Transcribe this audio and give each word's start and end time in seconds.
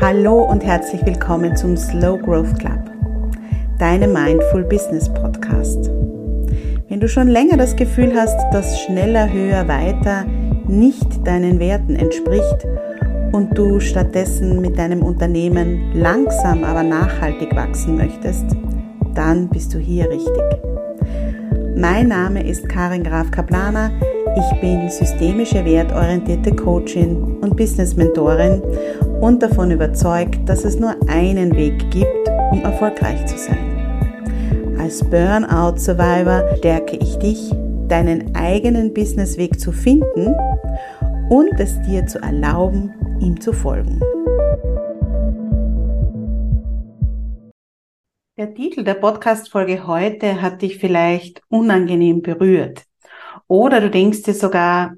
Hallo 0.00 0.44
und 0.44 0.64
herzlich 0.64 1.04
willkommen 1.04 1.54
zum 1.54 1.76
Slow 1.76 2.16
Growth 2.16 2.58
Club, 2.58 2.90
deinem 3.78 4.14
Mindful 4.14 4.64
Business 4.64 5.12
Podcast. 5.12 5.90
Wenn 6.88 7.00
du 7.00 7.06
schon 7.06 7.28
länger 7.28 7.58
das 7.58 7.76
Gefühl 7.76 8.14
hast, 8.14 8.38
dass 8.50 8.80
schneller, 8.80 9.30
höher, 9.30 9.68
weiter 9.68 10.24
nicht 10.66 11.26
deinen 11.26 11.60
Werten 11.60 11.96
entspricht 11.96 12.66
und 13.32 13.58
du 13.58 13.78
stattdessen 13.78 14.62
mit 14.62 14.78
deinem 14.78 15.02
Unternehmen 15.02 15.92
langsam, 15.92 16.64
aber 16.64 16.82
nachhaltig 16.82 17.54
wachsen 17.54 17.98
möchtest, 17.98 18.46
dann 19.14 19.50
bist 19.50 19.74
du 19.74 19.78
hier 19.78 20.08
richtig. 20.08 20.42
Mein 21.76 22.08
Name 22.08 22.42
ist 22.42 22.66
Karin 22.70 23.04
Graf 23.04 23.30
Kaplaner. 23.30 23.90
Ich 24.34 24.60
bin 24.62 24.88
systemische 24.88 25.62
wertorientierte 25.62 26.52
Coachin 26.56 27.36
und 27.42 27.54
Business 27.54 27.96
Mentorin 27.96 28.62
und 29.20 29.42
davon 29.42 29.70
überzeugt, 29.70 30.48
dass 30.48 30.64
es 30.64 30.78
nur 30.78 30.96
einen 31.08 31.54
Weg 31.54 31.90
gibt, 31.90 32.28
um 32.52 32.62
erfolgreich 32.62 33.26
zu 33.26 33.36
sein. 33.36 34.76
Als 34.78 35.04
Burnout 35.04 35.78
Survivor 35.78 36.56
stärke 36.56 36.96
ich 36.96 37.16
dich, 37.18 37.52
deinen 37.88 38.34
eigenen 38.34 38.94
Businessweg 38.94 39.60
zu 39.60 39.72
finden 39.72 40.34
und 41.28 41.60
es 41.60 41.80
dir 41.82 42.06
zu 42.06 42.18
erlauben, 42.22 42.94
ihm 43.20 43.40
zu 43.40 43.52
folgen. 43.52 44.00
Der 48.38 48.54
Titel 48.54 48.84
der 48.84 48.94
Podcast-Folge 48.94 49.86
heute 49.86 50.40
hat 50.40 50.62
dich 50.62 50.78
vielleicht 50.78 51.42
unangenehm 51.48 52.22
berührt. 52.22 52.84
Oder 53.46 53.82
du 53.82 53.90
denkst 53.90 54.22
dir 54.22 54.34
sogar, 54.34 54.94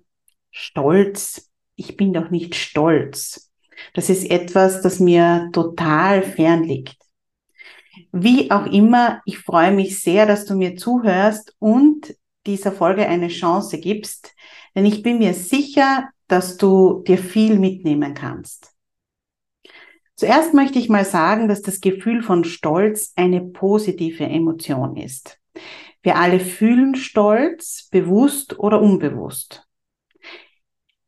stolz, 0.51 1.51
ich 1.75 1.97
bin 1.97 2.13
doch 2.13 2.31
nicht 2.31 2.55
stolz. 2.55 3.52
Das 3.95 4.09
ist 4.09 4.31
etwas, 4.31 4.83
das 4.83 5.01
mir 5.01 5.51
total 5.53 6.23
fern 6.23 6.65
liegt. 6.65 6.97
Wie 8.13 8.51
auch 8.51 8.67
immer, 8.67 9.23
ich 9.25 9.39
freue 9.39 9.73
mich 9.73 10.01
sehr, 10.01 10.27
dass 10.27 10.45
du 10.45 10.55
mir 10.55 10.77
zuhörst 10.77 11.55
und 11.59 12.15
dieser 12.47 12.73
Folge 12.73 13.07
eine 13.07 13.29
Chance 13.29 13.79
gibst, 13.79 14.35
denn 14.75 14.85
ich 14.85 15.03
bin 15.03 15.19
mir 15.19 15.35
sicher, 15.35 16.09
dass 16.29 16.57
du 16.57 17.03
dir 17.07 17.19
viel 17.19 17.59
mitnehmen 17.59 18.15
kannst. 18.15 18.73
Zuerst 20.15 20.55
möchte 20.55 20.79
ich 20.79 20.89
mal 20.89 21.05
sagen, 21.05 21.49
dass 21.49 21.63
das 21.63 21.81
Gefühl 21.81 22.23
von 22.23 22.45
Stolz 22.45 23.13
eine 23.17 23.41
positive 23.41 24.25
Emotion 24.25 24.97
ist. 24.97 25.41
Wir 26.03 26.17
alle 26.17 26.41
fühlen 26.41 26.95
Stolz, 26.95 27.89
bewusst 27.91 28.59
oder 28.59 28.81
unbewusst. 28.81 29.67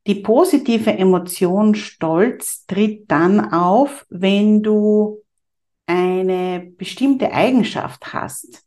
Die 0.06 0.16
positive 0.16 0.92
Emotion 0.92 1.74
Stolz 1.74 2.66
tritt 2.66 3.10
dann 3.10 3.52
auf, 3.52 4.05
wenn 4.10 4.62
du 4.62 5.22
eine 5.86 6.72
bestimmte 6.77 7.33
Eigenschaft 7.33 8.12
hast, 8.12 8.64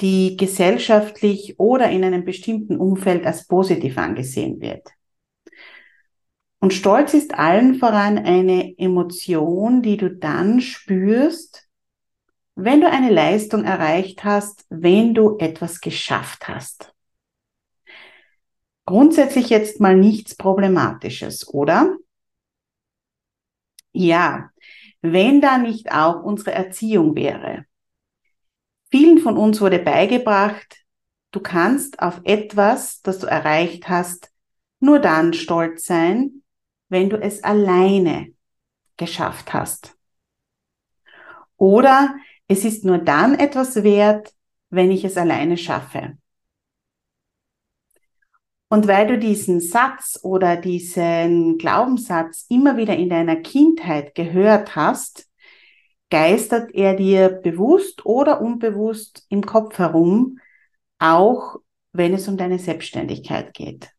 die 0.00 0.36
gesellschaftlich 0.36 1.58
oder 1.58 1.90
in 1.90 2.04
einem 2.04 2.24
bestimmten 2.24 2.78
Umfeld 2.78 3.26
als 3.26 3.46
positiv 3.46 3.98
angesehen 3.98 4.60
wird. 4.60 4.88
Und 6.60 6.72
Stolz 6.72 7.14
ist 7.14 7.34
allen 7.34 7.76
voran 7.76 8.18
eine 8.18 8.76
Emotion, 8.78 9.82
die 9.82 9.96
du 9.96 10.10
dann 10.10 10.60
spürst, 10.60 11.68
wenn 12.56 12.80
du 12.80 12.90
eine 12.90 13.10
Leistung 13.10 13.64
erreicht 13.64 14.24
hast, 14.24 14.64
wenn 14.68 15.14
du 15.14 15.36
etwas 15.38 15.80
geschafft 15.80 16.48
hast. 16.48 16.92
Grundsätzlich 18.88 19.50
jetzt 19.50 19.80
mal 19.80 19.94
nichts 19.94 20.34
Problematisches, 20.34 21.46
oder? 21.46 21.94
Ja, 23.92 24.48
wenn 25.02 25.42
da 25.42 25.58
nicht 25.58 25.92
auch 25.92 26.22
unsere 26.22 26.52
Erziehung 26.52 27.14
wäre. 27.14 27.66
Vielen 28.90 29.18
von 29.18 29.36
uns 29.36 29.60
wurde 29.60 29.78
beigebracht, 29.78 30.86
du 31.32 31.40
kannst 31.40 32.00
auf 32.00 32.22
etwas, 32.24 33.02
das 33.02 33.18
du 33.18 33.26
erreicht 33.26 33.90
hast, 33.90 34.32
nur 34.80 35.00
dann 35.00 35.34
stolz 35.34 35.84
sein, 35.84 36.42
wenn 36.88 37.10
du 37.10 37.20
es 37.20 37.44
alleine 37.44 38.32
geschafft 38.96 39.52
hast. 39.52 39.98
Oder 41.58 42.16
es 42.46 42.64
ist 42.64 42.86
nur 42.86 42.96
dann 42.96 43.34
etwas 43.34 43.84
wert, 43.84 44.32
wenn 44.70 44.90
ich 44.90 45.04
es 45.04 45.18
alleine 45.18 45.58
schaffe. 45.58 46.16
Und 48.68 48.86
weil 48.86 49.06
du 49.06 49.18
diesen 49.18 49.60
Satz 49.60 50.18
oder 50.22 50.56
diesen 50.56 51.56
Glaubenssatz 51.56 52.44
immer 52.50 52.76
wieder 52.76 52.96
in 52.96 53.08
deiner 53.08 53.36
Kindheit 53.36 54.14
gehört 54.14 54.76
hast, 54.76 55.26
geistert 56.10 56.74
er 56.74 56.94
dir 56.94 57.28
bewusst 57.28 58.04
oder 58.04 58.40
unbewusst 58.40 59.24
im 59.30 59.44
Kopf 59.44 59.78
herum, 59.78 60.38
auch 60.98 61.56
wenn 61.92 62.12
es 62.12 62.28
um 62.28 62.36
deine 62.36 62.58
Selbstständigkeit 62.58 63.54
geht. 63.54 63.90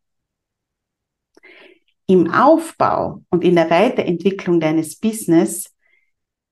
Im 2.06 2.31
Aufbau 2.31 3.24
und 3.30 3.44
in 3.44 3.56
der 3.56 3.69
Weiterentwicklung 3.69 4.59
deines 4.59 4.97
Business 4.97 5.75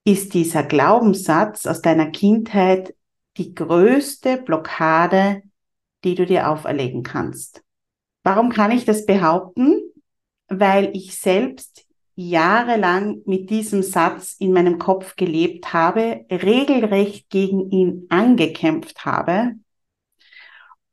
ist 0.05 0.33
dieser 0.33 0.63
Glaubenssatz 0.63 1.65
aus 1.65 1.81
deiner 1.81 2.11
Kindheit 2.11 2.95
die 3.37 3.53
größte 3.53 4.37
Blockade, 4.37 5.43
die 6.03 6.15
du 6.15 6.25
dir 6.25 6.49
auferlegen 6.49 7.03
kannst. 7.03 7.63
Warum 8.27 8.49
kann 8.49 8.71
ich 8.71 8.83
das 8.83 9.05
behaupten? 9.05 9.79
Weil 10.49 10.91
ich 10.93 11.15
selbst 11.15 11.85
jahrelang 12.15 13.21
mit 13.25 13.49
diesem 13.49 13.81
Satz 13.83 14.35
in 14.37 14.51
meinem 14.51 14.79
Kopf 14.79 15.15
gelebt 15.15 15.71
habe, 15.71 16.25
regelrecht 16.29 17.29
gegen 17.29 17.71
ihn 17.71 18.05
angekämpft 18.09 19.05
habe 19.05 19.53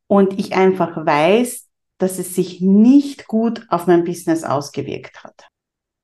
und 0.06 0.38
ich 0.38 0.54
einfach 0.54 1.04
weiß, 1.04 1.68
dass 1.98 2.20
es 2.20 2.36
sich 2.36 2.60
nicht 2.60 3.26
gut 3.26 3.66
auf 3.68 3.88
mein 3.88 4.04
Business 4.04 4.44
ausgewirkt 4.44 5.24
hat. 5.24 5.48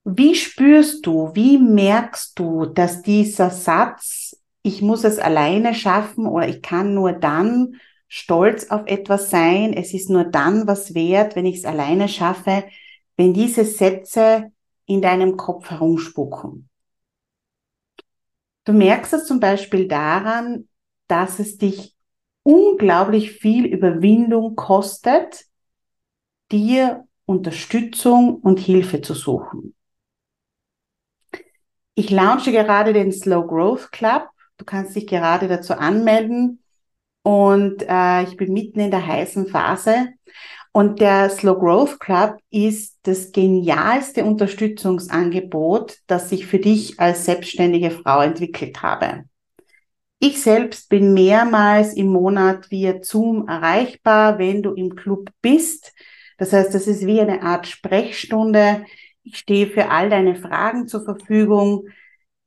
Wie 0.03 0.35
spürst 0.35 1.07
du, 1.07 1.31
wie 1.35 1.59
merkst 1.59 2.37
du, 2.41 2.67
dass 2.67 3.03
dieser 3.03 3.51
Satz, 3.51 4.37
ich 4.63 4.83
muss 4.83 5.05
es 5.05 5.21
alleine 5.21 5.77
schaffen 5.77 6.27
oder 6.27 6.49
ich 6.49 6.61
kann 6.61 6.93
nur 6.93 7.13
dann 7.13 7.77
stolz 8.11 8.71
auf 8.71 8.83
etwas 8.87 9.31
sein. 9.31 9.73
Es 9.73 9.95
ist 9.95 10.11
nur 10.11 10.25
dann 10.25 10.67
was 10.67 10.95
wert, 10.95 11.37
wenn 11.37 11.47
ich 11.47 11.59
es 11.59 11.65
alleine 11.65 12.09
schaffe, 12.09 12.65
wenn 13.17 13.33
diese 13.33 13.65
Sätze 13.65 14.51
in 14.85 15.01
deinem 15.01 15.37
Kopf 15.37 15.71
herumspucken. 15.71 16.69
Du 18.65 18.73
merkst 18.73 19.15
es 19.15 19.27
zum 19.27 19.39
Beispiel 19.39 19.87
daran, 19.87 20.69
dass 21.07 21.39
es 21.39 21.57
dich 21.57 21.95
unglaublich 22.43 23.31
viel 23.31 23.65
Überwindung 23.65 24.57
kostet, 24.57 25.45
dir 26.51 27.07
Unterstützung 27.27 28.39
und 28.39 28.59
Hilfe 28.59 29.03
zu 29.03 29.15
suchen. 29.15 29.77
Ich 31.95 32.11
launche 32.11 32.51
gerade 32.51 32.93
den 32.93 33.13
Slow 33.13 33.47
Growth 33.47 33.93
Club. 33.93 34.29
Du 34.57 34.65
kannst 34.65 34.97
dich 34.97 35.07
gerade 35.07 35.47
dazu 35.47 35.75
anmelden 35.75 36.60
und 37.23 37.85
äh, 37.89 38.23
ich 38.25 38.37
bin 38.37 38.53
mitten 38.53 38.81
in 38.81 38.91
der 38.91 39.07
heißen 39.07 39.47
Phase. 39.49 40.09
Und 40.73 41.01
der 41.01 41.29
Slow 41.31 41.59
Growth 41.59 41.99
Club 41.99 42.37
ist 42.51 42.99
das 43.03 43.33
genialste 43.33 44.25
Unterstützungsangebot, 44.25 45.99
das 46.07 46.31
ich 46.31 46.47
für 46.47 46.61
dich 46.61 47.01
als 47.01 47.25
selbstständige 47.25 47.91
Frau 47.91 48.21
entwickelt 48.21 48.81
habe. 48.81 49.25
Ich 50.21 50.43
selbst 50.43 50.89
bin 50.89 51.13
mehrmals 51.13 51.95
im 51.95 52.09
Monat 52.09 52.71
via 52.71 53.03
Zoom 53.03 53.49
erreichbar, 53.49 54.39
wenn 54.39 54.63
du 54.63 54.75
im 54.75 54.95
Club 54.95 55.31
bist. 55.41 55.93
Das 56.39 56.53
heißt, 56.53 56.75
das 56.75 56.87
ist 56.87 57.05
wie 57.07 57.21
eine 57.21 57.43
Art 57.43 57.67
Sprechstunde. 57.67 58.85
Ich 59.25 59.39
stehe 59.39 59.67
für 59.67 59.91
all 59.91 60.09
deine 60.09 60.37
Fragen 60.37 60.87
zur 60.87 61.05
Verfügung. 61.05 61.89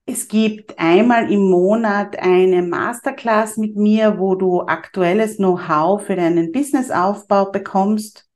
Es 0.06 0.28
gibt 0.28 0.78
einmal 0.80 1.32
im 1.32 1.50
Monat 1.50 2.20
eine 2.20 2.62
Masterclass 2.62 3.56
mit 3.56 3.78
mir, 3.78 4.20
wo 4.20 4.36
du 4.36 4.62
aktuelles 4.62 5.38
Know-how 5.38 6.04
für 6.04 6.18
deinen 6.18 6.52
Businessaufbau 6.52 7.52
bekommst. 7.52 8.28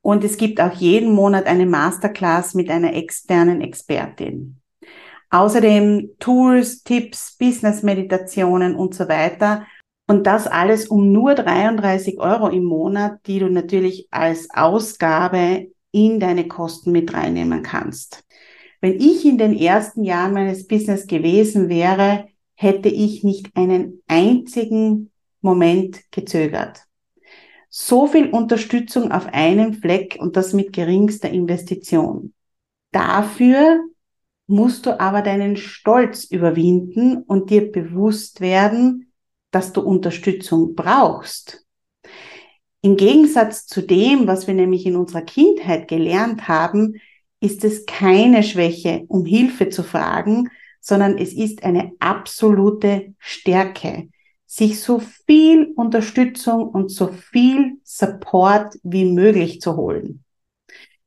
Und 0.00 0.22
es 0.22 0.36
gibt 0.36 0.60
auch 0.60 0.72
jeden 0.72 1.12
Monat 1.12 1.46
eine 1.46 1.66
Masterclass 1.66 2.54
mit 2.54 2.70
einer 2.70 2.94
externen 2.94 3.62
Expertin. 3.62 4.60
Außerdem 5.30 6.10
Tools, 6.20 6.84
Tipps, 6.84 7.36
Business-Meditationen 7.36 8.76
und 8.76 8.94
so 8.94 9.08
weiter. 9.08 9.66
Und 10.06 10.28
das 10.28 10.46
alles 10.46 10.86
um 10.86 11.10
nur 11.10 11.34
33 11.34 12.20
Euro 12.20 12.46
im 12.46 12.62
Monat, 12.62 13.18
die 13.26 13.40
du 13.40 13.48
natürlich 13.48 14.06
als 14.12 14.48
Ausgabe 14.54 15.66
in 15.90 16.20
deine 16.20 16.46
Kosten 16.46 16.92
mit 16.92 17.12
reinnehmen 17.12 17.64
kannst. 17.64 18.22
Wenn 18.80 19.00
ich 19.00 19.24
in 19.24 19.38
den 19.38 19.56
ersten 19.56 20.04
Jahren 20.04 20.32
meines 20.32 20.66
Business 20.66 21.06
gewesen 21.06 21.68
wäre, 21.68 22.28
hätte 22.54 22.88
ich 22.88 23.24
nicht 23.24 23.50
einen 23.54 24.02
einzigen 24.06 25.10
Moment 25.40 26.00
gezögert. 26.10 26.82
So 27.68 28.06
viel 28.06 28.30
Unterstützung 28.30 29.12
auf 29.12 29.26
einem 29.26 29.74
Fleck 29.74 30.16
und 30.18 30.36
das 30.36 30.52
mit 30.52 30.72
geringster 30.72 31.28
Investition. 31.30 32.32
Dafür 32.92 33.80
musst 34.46 34.86
du 34.86 34.98
aber 34.98 35.22
deinen 35.22 35.56
Stolz 35.56 36.24
überwinden 36.24 37.18
und 37.18 37.50
dir 37.50 37.70
bewusst 37.70 38.40
werden, 38.40 39.12
dass 39.50 39.72
du 39.72 39.80
Unterstützung 39.80 40.74
brauchst. 40.74 41.66
Im 42.80 42.96
Gegensatz 42.96 43.66
zu 43.66 43.82
dem, 43.82 44.26
was 44.26 44.46
wir 44.46 44.54
nämlich 44.54 44.86
in 44.86 44.96
unserer 44.96 45.22
Kindheit 45.22 45.88
gelernt 45.88 46.46
haben, 46.46 47.00
ist 47.40 47.64
es 47.64 47.86
keine 47.86 48.42
Schwäche, 48.42 49.04
um 49.08 49.24
Hilfe 49.24 49.68
zu 49.68 49.82
fragen, 49.82 50.48
sondern 50.80 51.18
es 51.18 51.32
ist 51.32 51.64
eine 51.64 51.92
absolute 51.98 53.14
Stärke, 53.18 54.08
sich 54.46 54.80
so 54.80 55.00
viel 55.26 55.72
Unterstützung 55.74 56.68
und 56.68 56.90
so 56.90 57.08
viel 57.08 57.78
Support 57.82 58.76
wie 58.82 59.04
möglich 59.04 59.60
zu 59.60 59.76
holen. 59.76 60.24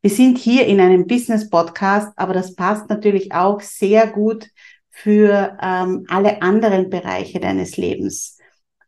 Wir 0.01 0.11
sind 0.11 0.37
hier 0.37 0.65
in 0.65 0.79
einem 0.79 1.07
Business-Podcast, 1.07 2.13
aber 2.15 2.33
das 2.33 2.55
passt 2.55 2.89
natürlich 2.89 3.33
auch 3.33 3.59
sehr 3.61 4.07
gut 4.07 4.49
für 4.89 5.57
ähm, 5.61 6.05
alle 6.09 6.41
anderen 6.41 6.89
Bereiche 6.89 7.39
deines 7.39 7.77
Lebens. 7.77 8.37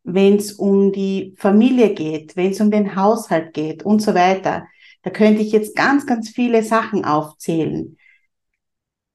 Wenn 0.04 0.38
es 0.38 0.54
um 0.54 0.92
die 0.92 1.34
Familie 1.38 1.94
geht, 1.94 2.36
wenn 2.36 2.52
es 2.52 2.60
um 2.60 2.72
den 2.72 2.96
Haushalt 2.96 3.54
geht 3.54 3.84
und 3.84 4.02
so 4.02 4.14
weiter. 4.14 4.66
Da 5.04 5.10
könnte 5.10 5.42
ich 5.42 5.52
jetzt 5.52 5.76
ganz, 5.76 6.06
ganz 6.06 6.30
viele 6.30 6.64
Sachen 6.64 7.06
aufzählen. 7.06 7.98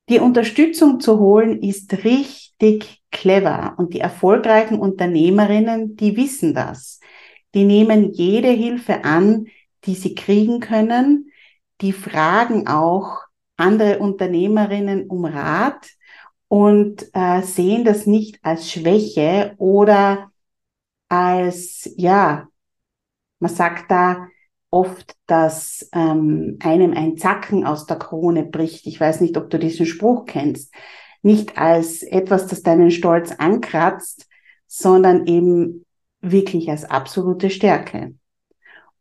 Die 0.09 0.21
Unterstützung 0.21 1.01
zu 1.01 1.19
holen 1.19 1.63
ist 1.63 2.05
richtig 2.05 3.03
clever 3.11 3.75
und 3.79 3.95
die 3.95 4.01
erfolgreichen 4.01 4.79
Unternehmerinnen, 4.79 5.97
die 5.97 6.17
wissen 6.17 6.55
das. 6.55 7.01
Die 7.55 7.65
nehmen 7.65 8.13
jede 8.13 8.51
Hilfe 8.51 9.05
an, 9.05 9.47
die 9.85 9.95
sie 9.95 10.15
kriegen 10.15 10.61
können 10.61 11.31
die 11.81 11.93
fragen 11.93 12.67
auch 12.67 13.23
andere 13.57 13.99
Unternehmerinnen 13.99 15.09
um 15.09 15.25
Rat 15.25 15.87
und 16.49 17.09
äh, 17.13 17.43
sehen 17.43 17.85
das 17.85 18.07
nicht 18.07 18.39
als 18.43 18.71
Schwäche 18.71 19.55
oder 19.59 20.31
als, 21.09 21.91
ja, 21.97 22.49
man 23.39 23.51
sagt 23.51 23.91
da 23.91 24.29
oft, 24.77 25.17
dass 25.27 25.89
ähm, 25.95 26.59
einem 26.61 26.93
ein 26.93 27.17
Zacken 27.17 27.65
aus 27.65 27.87
der 27.87 27.97
Krone 27.97 28.45
bricht. 28.45 28.87
Ich 28.87 29.01
weiß 29.01 29.23
nicht, 29.23 29.39
ob 29.39 29.49
du 29.49 29.59
diesen 29.59 29.87
Spruch 29.87 30.27
kennst. 30.27 30.75
Nicht 31.23 31.57
als 31.57 32.03
etwas, 32.03 32.47
das 32.47 32.63
deinen 32.63 32.91
Stolz 32.91 33.33
ankratzt, 33.33 34.29
sondern 34.67 35.27
eben 35.27 35.87
wirklich 36.21 36.69
als 36.69 36.85
absolute 36.85 37.49
Stärke. 37.49 38.15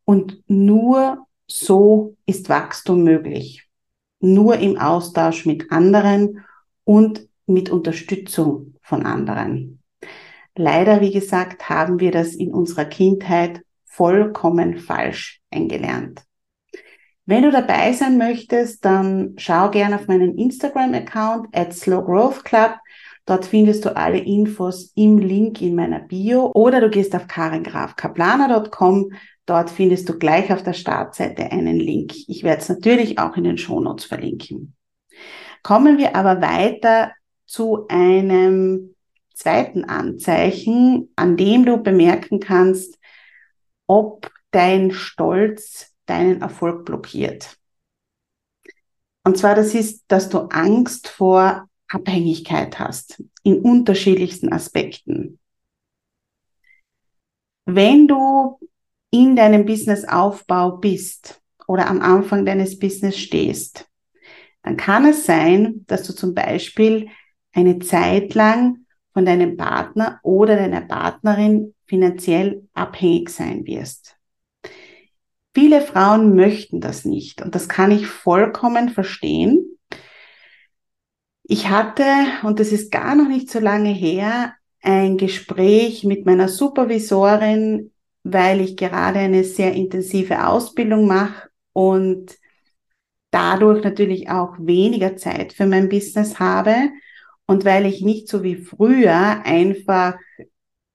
Und 0.06 0.42
nur 0.48 1.28
so 1.46 2.16
ist 2.26 2.48
Wachstum 2.48 3.04
möglich. 3.04 3.68
Nur 4.22 4.58
im 4.58 4.78
Austausch 4.78 5.46
mit 5.46 5.74
anderen 5.74 6.46
und 6.86 7.28
mit 7.48 7.70
Unterstützung 7.70 8.76
von 8.82 9.06
anderen. 9.06 9.82
Leider, 10.56 11.02
wie 11.02 11.12
gesagt, 11.12 11.70
haben 11.70 12.00
wir 12.00 12.12
das 12.12 12.34
in 12.34 12.54
unserer 12.54 12.86
Kindheit 12.86 13.62
vollkommen 13.96 14.78
falsch 14.78 15.42
eingelernt. 15.52 16.22
Wenn 17.26 17.44
du 17.44 17.52
dabei 17.52 17.94
sein 17.94 18.18
möchtest, 18.18 18.86
dann 18.86 19.34
schau 19.38 19.72
gerne 19.72 19.96
auf 19.96 20.08
meinen 20.08 20.38
Instagram-Account 20.38 21.48
at 21.56 21.74
Slow 21.74 22.04
Growth 22.06 22.46
Club. 22.46 22.76
Dort 23.26 23.46
findest 23.46 23.86
du 23.86 23.96
alle 23.96 24.20
Infos 24.20 24.92
im 24.96 25.18
Link 25.18 25.62
in 25.62 25.76
meiner 25.76 26.00
Bio 26.00 26.52
oder 26.54 26.80
du 26.82 26.90
gehst 26.90 27.16
auf 27.16 27.28
karengrafkaplaner.com 27.28 29.10
Dort 29.46 29.70
findest 29.70 30.10
du 30.10 30.18
gleich 30.18 30.52
auf 30.52 30.64
der 30.64 30.74
Startseite 30.74 31.52
einen 31.52 31.80
Link. 31.80 32.14
Ich 32.28 32.44
werde 32.44 32.62
es 32.62 32.70
natürlich 32.70 33.20
auch 33.20 33.38
in 33.38 33.44
den 33.44 33.58
Shownotes 33.58 34.06
verlinken. 34.06 34.76
Kommen 35.62 35.98
wir 35.98 36.16
aber 36.16 36.42
weiter 36.42 37.12
zu 37.46 37.88
einem 37.88 38.96
zweiten 39.34 39.86
Anzeichen, 39.86 41.12
an 41.16 41.38
dem 41.38 41.66
du 41.66 41.78
bemerken 41.78 42.40
kannst, 42.40 42.98
ob 43.88 44.32
dein 44.52 44.92
Stolz 44.92 45.94
deinen 46.06 46.42
Erfolg 46.42 46.86
blockiert. 46.86 47.58
Und 49.24 49.38
zwar 49.38 49.56
das 49.56 49.74
ist, 49.74 50.06
dass 50.08 50.30
du 50.30 50.40
Angst 50.50 51.08
vor 51.08 51.68
Abhängigkeit 51.88 52.80
hast 52.80 53.24
in 53.44 53.60
unterschiedlichsten 53.60 54.52
Aspekten. 54.52 55.40
Wenn 57.66 58.08
du 58.08 58.60
in 59.12 59.36
deinem 59.36 59.66
Businessaufbau 59.66 60.78
bist 60.78 61.42
oder 61.68 61.88
am 61.88 62.02
Anfang 62.02 62.46
deines 62.46 62.78
Business 62.80 63.18
stehst, 63.18 63.88
dann 64.62 64.78
kann 64.78 65.06
es 65.06 65.26
sein, 65.26 65.86
dass 65.88 66.04
du 66.04 66.14
zum 66.14 66.34
Beispiel 66.34 67.10
eine 67.54 67.80
Zeit 67.80 68.34
lang 68.34 68.86
von 69.14 69.26
deinem 69.26 69.58
Partner 69.58 70.20
oder 70.24 70.56
deiner 70.56 70.82
Partnerin 70.82 71.75
finanziell 71.86 72.68
abhängig 72.74 73.30
sein 73.30 73.66
wirst. 73.66 74.18
Viele 75.54 75.82
Frauen 75.82 76.36
möchten 76.36 76.82
das 76.82 77.06
nicht 77.06 77.42
und 77.42 77.56
das 77.56 77.70
kann 77.70 77.92
ich 77.92 78.08
vollkommen 78.08 78.90
verstehen. 78.90 79.78
Ich 81.44 81.70
hatte, 81.70 82.04
und 82.44 82.60
das 82.60 82.72
ist 82.72 82.92
gar 82.92 83.16
noch 83.16 83.28
nicht 83.28 83.50
so 83.50 83.60
lange 83.60 83.92
her, 83.92 84.54
ein 84.82 85.18
Gespräch 85.18 86.04
mit 86.04 86.26
meiner 86.26 86.48
Supervisorin 86.48 87.92
weil 88.26 88.60
ich 88.60 88.76
gerade 88.76 89.20
eine 89.20 89.44
sehr 89.44 89.74
intensive 89.74 90.48
Ausbildung 90.48 91.06
mache 91.06 91.50
und 91.74 92.36
dadurch 93.30 93.84
natürlich 93.84 94.30
auch 94.30 94.56
weniger 94.58 95.16
Zeit 95.16 95.54
für 95.54 95.68
mein 95.68 95.90
Business 95.90 96.40
habe 96.40 96.90
und 97.46 97.66
weil 97.66 97.86
ich 97.86 98.02
nicht 98.02 98.28
so 98.28 98.42
wie 98.42 98.56
früher 98.56 99.44
einfach 99.46 100.16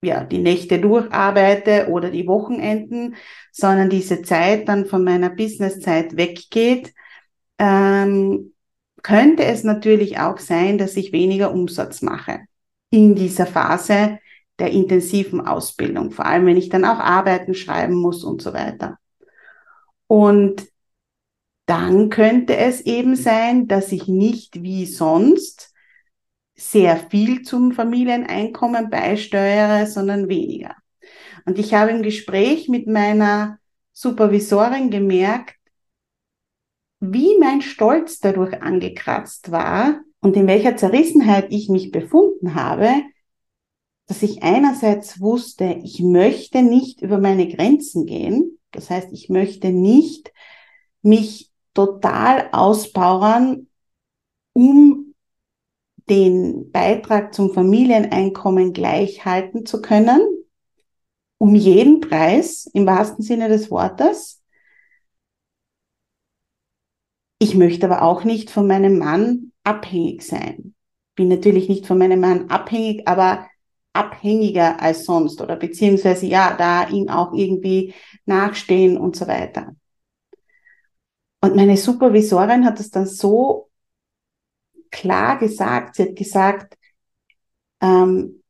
ja, 0.03 0.23
die 0.23 0.39
Nächte 0.39 0.79
durcharbeite 0.79 1.87
oder 1.89 2.09
die 2.09 2.27
Wochenenden, 2.27 3.15
sondern 3.51 3.89
diese 3.89 4.21
Zeit 4.23 4.67
dann 4.67 4.85
von 4.85 5.03
meiner 5.03 5.29
Businesszeit 5.29 6.17
weggeht, 6.17 6.93
ähm, 7.59 8.53
könnte 9.03 9.43
es 9.43 9.63
natürlich 9.63 10.19
auch 10.19 10.37
sein, 10.37 10.77
dass 10.77 10.95
ich 10.97 11.11
weniger 11.11 11.51
Umsatz 11.51 12.01
mache 12.01 12.41
in 12.89 13.15
dieser 13.15 13.45
Phase, 13.45 14.19
der 14.59 14.71
intensiven 14.71 15.41
Ausbildung, 15.41 16.11
vor 16.11 16.25
allem 16.25 16.45
wenn 16.45 16.57
ich 16.57 16.69
dann 16.69 16.85
auch 16.85 16.99
Arbeiten 16.99 17.55
schreiben 17.55 17.95
muss 17.95 18.23
und 18.23 18.41
so 18.41 18.53
weiter. 18.53 18.99
Und 20.07 20.67
dann 21.65 22.09
könnte 22.09 22.57
es 22.57 22.81
eben 22.81 23.15
sein, 23.15 23.67
dass 23.67 23.91
ich 23.91 24.07
nicht 24.07 24.61
wie 24.61 24.85
sonst 24.85 25.70
sehr 26.61 26.97
viel 26.97 27.41
zum 27.41 27.71
Familieneinkommen 27.71 28.89
beisteuere, 28.89 29.87
sondern 29.87 30.29
weniger. 30.29 30.75
Und 31.45 31.57
ich 31.57 31.73
habe 31.73 31.91
im 31.91 32.03
Gespräch 32.03 32.69
mit 32.69 32.87
meiner 32.87 33.57
Supervisorin 33.93 34.91
gemerkt, 34.91 35.55
wie 36.99 37.37
mein 37.39 37.61
Stolz 37.61 38.19
dadurch 38.19 38.61
angekratzt 38.61 39.51
war 39.51 40.01
und 40.19 40.37
in 40.37 40.45
welcher 40.45 40.77
Zerrissenheit 40.77 41.47
ich 41.49 41.67
mich 41.67 41.91
befunden 41.91 42.53
habe, 42.53 42.89
dass 44.05 44.21
ich 44.21 44.43
einerseits 44.43 45.19
wusste, 45.19 45.79
ich 45.83 46.01
möchte 46.01 46.61
nicht 46.61 47.01
über 47.01 47.17
meine 47.17 47.47
Grenzen 47.47 48.05
gehen. 48.05 48.59
Das 48.71 48.89
heißt, 48.89 49.09
ich 49.11 49.29
möchte 49.29 49.69
nicht 49.71 50.31
mich 51.01 51.49
total 51.73 52.49
auspowern, 52.51 53.67
um 54.53 55.00
den 56.11 56.71
Beitrag 56.71 57.33
zum 57.33 57.53
Familieneinkommen 57.53 58.73
gleich 58.73 59.23
halten 59.23 59.65
zu 59.65 59.81
können, 59.81 60.19
um 61.37 61.55
jeden 61.55 62.01
Preis 62.01 62.69
im 62.73 62.85
wahrsten 62.85 63.23
Sinne 63.23 63.47
des 63.47 63.71
Wortes. 63.71 64.43
Ich 67.39 67.55
möchte 67.55 67.85
aber 67.85 68.01
auch 68.01 68.25
nicht 68.25 68.49
von 68.49 68.67
meinem 68.67 68.99
Mann 68.99 69.53
abhängig 69.63 70.23
sein. 70.23 70.75
Bin 71.15 71.29
natürlich 71.29 71.69
nicht 71.69 71.87
von 71.87 71.97
meinem 71.97 72.19
Mann 72.19 72.49
abhängig, 72.49 73.07
aber 73.07 73.47
abhängiger 73.93 74.81
als 74.81 75.05
sonst 75.05 75.39
oder 75.39 75.55
beziehungsweise 75.55 76.25
ja, 76.25 76.55
da 76.57 76.89
ihm 76.89 77.07
auch 77.07 77.31
irgendwie 77.31 77.93
nachstehen 78.25 78.97
und 78.97 79.15
so 79.15 79.27
weiter. 79.27 79.75
Und 81.39 81.55
meine 81.55 81.77
Supervisorin 81.77 82.65
hat 82.65 82.81
es 82.81 82.89
dann 82.91 83.05
so 83.05 83.70
klar 84.91 85.39
gesagt, 85.39 85.95
sie 85.95 86.03
hat 86.03 86.15
gesagt, 86.15 86.77
ähm, 87.81 88.41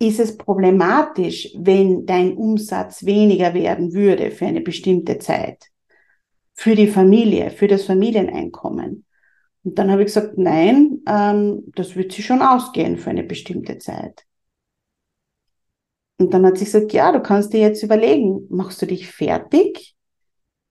ist 0.00 0.20
es 0.20 0.36
problematisch, 0.36 1.52
wenn 1.56 2.06
dein 2.06 2.36
Umsatz 2.36 3.04
weniger 3.04 3.52
werden 3.54 3.92
würde 3.92 4.30
für 4.30 4.46
eine 4.46 4.60
bestimmte 4.60 5.18
Zeit, 5.18 5.66
für 6.54 6.76
die 6.76 6.86
Familie, 6.86 7.50
für 7.50 7.66
das 7.66 7.84
Familieneinkommen. 7.84 9.04
Und 9.64 9.78
dann 9.78 9.90
habe 9.90 10.02
ich 10.02 10.06
gesagt, 10.06 10.38
nein, 10.38 11.00
ähm, 11.08 11.64
das 11.74 11.96
wird 11.96 12.12
sich 12.12 12.24
schon 12.24 12.42
ausgehen 12.42 12.96
für 12.96 13.10
eine 13.10 13.24
bestimmte 13.24 13.78
Zeit. 13.78 14.24
Und 16.18 16.32
dann 16.32 16.46
hat 16.46 16.58
sie 16.58 16.64
gesagt, 16.64 16.92
ja, 16.92 17.12
du 17.12 17.20
kannst 17.20 17.52
dir 17.52 17.60
jetzt 17.60 17.82
überlegen, 17.82 18.46
machst 18.50 18.80
du 18.82 18.86
dich 18.86 19.10
fertig, 19.10 19.96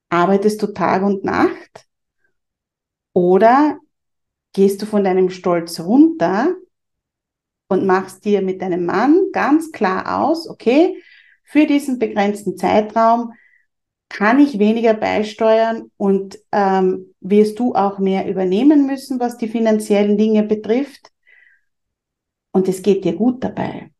arbeitest 0.09 0.61
du 0.61 0.67
Tag 0.67 1.03
und 1.03 1.23
Nacht 1.23 1.85
oder 3.13 3.79
gehst 4.57 4.81
du 4.81 4.87
von 4.87 5.03
deinem 5.03 5.29
Stolz 5.29 5.79
runter 5.79 6.55
und 7.69 7.85
machst 7.85 8.25
dir 8.25 8.41
mit 8.41 8.63
deinem 8.63 8.87
Mann 8.87 9.27
ganz 9.31 9.71
klar 9.71 10.19
aus, 10.19 10.49
okay, 10.49 10.99
für 11.43 11.67
diesen 11.67 11.99
begrenzten 11.99 12.57
Zeitraum 12.57 13.33
kann 14.09 14.39
ich 14.39 14.57
weniger 14.57 14.95
beisteuern 14.95 15.91
und 15.97 16.39
ähm, 16.51 17.13
wirst 17.19 17.59
du 17.59 17.75
auch 17.75 17.99
mehr 17.99 18.27
übernehmen 18.27 18.87
müssen, 18.87 19.19
was 19.19 19.37
die 19.37 19.47
finanziellen 19.47 20.17
Dinge 20.17 20.41
betrifft. 20.41 21.11
Und 22.51 22.67
es 22.67 22.81
geht 22.81 23.05
dir 23.05 23.13
gut 23.13 23.43
dabei. 23.43 23.91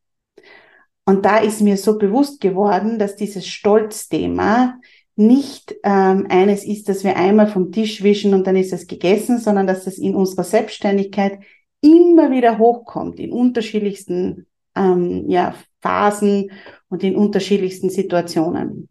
Und 1.05 1.23
da 1.23 1.37
ist 1.37 1.61
mir 1.61 1.77
so 1.77 1.99
bewusst 1.99 2.41
geworden, 2.41 2.97
dass 2.97 3.15
dieses 3.15 3.45
Stolzthema 3.45 4.79
nicht 5.17 5.75
ähm, 5.83 6.27
eines 6.29 6.63
ist, 6.63 6.89
dass 6.89 7.03
wir 7.03 7.17
einmal 7.17 7.47
vom 7.47 7.71
Tisch 7.71 8.03
wischen 8.03 8.33
und 8.33 8.45
dann 8.45 8.55
ist 8.55 8.71
es 8.71 8.87
gegessen, 8.87 9.39
sondern 9.39 9.65
dass 9.65 9.87
es 9.87 9.97
in 9.97 10.15
unserer 10.15 10.43
Selbstständigkeit 10.43 11.39
immer 11.81 12.31
wieder 12.31 12.59
hochkommt, 12.59 13.19
in 13.19 13.31
unterschiedlichsten 13.31 14.45
ähm, 14.75 15.25
ja, 15.27 15.55
Phasen 15.81 16.51
und 16.89 17.03
in 17.03 17.15
unterschiedlichsten 17.15 17.89
Situationen. 17.89 18.89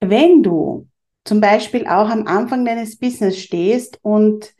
Wenn 0.00 0.42
du 0.42 0.88
zum 1.24 1.40
Beispiel 1.40 1.86
auch 1.86 2.08
am 2.08 2.26
Anfang 2.26 2.64
deines 2.64 2.98
Business 2.98 3.38
stehst 3.38 4.00
und 4.02 4.52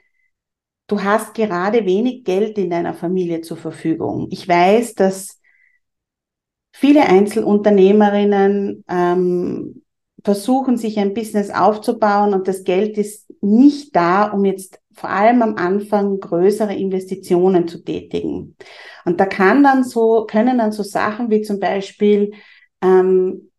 du 0.86 1.02
hast 1.02 1.34
gerade 1.34 1.84
wenig 1.84 2.22
Geld 2.22 2.56
in 2.58 2.70
deiner 2.70 2.94
Familie 2.94 3.40
zur 3.40 3.56
Verfügung. 3.56 4.28
Ich 4.30 4.46
weiß, 4.46 4.94
dass 4.94 5.41
viele 6.72 7.02
Einzelunternehmerinnen 7.02 8.84
ähm, 8.88 9.82
versuchen, 10.24 10.76
sich 10.76 10.98
ein 10.98 11.14
Business 11.14 11.50
aufzubauen 11.50 12.34
und 12.34 12.48
das 12.48 12.64
Geld 12.64 12.96
ist 12.98 13.30
nicht 13.40 13.94
da, 13.94 14.30
um 14.30 14.44
jetzt 14.44 14.80
vor 14.94 15.10
allem 15.10 15.42
am 15.42 15.56
Anfang 15.56 16.20
größere 16.20 16.74
Investitionen 16.74 17.66
zu 17.66 17.82
tätigen. 17.82 18.56
Und 19.04 19.20
da 19.20 19.26
kann 19.26 19.62
dann 19.62 19.84
so, 19.84 20.26
können 20.26 20.58
dann 20.58 20.72
so 20.72 20.82
Sachen 20.82 21.30
wie 21.30 21.42
zum 21.42 21.58
Beispiel, 21.58 22.32
ähm, 22.82 23.50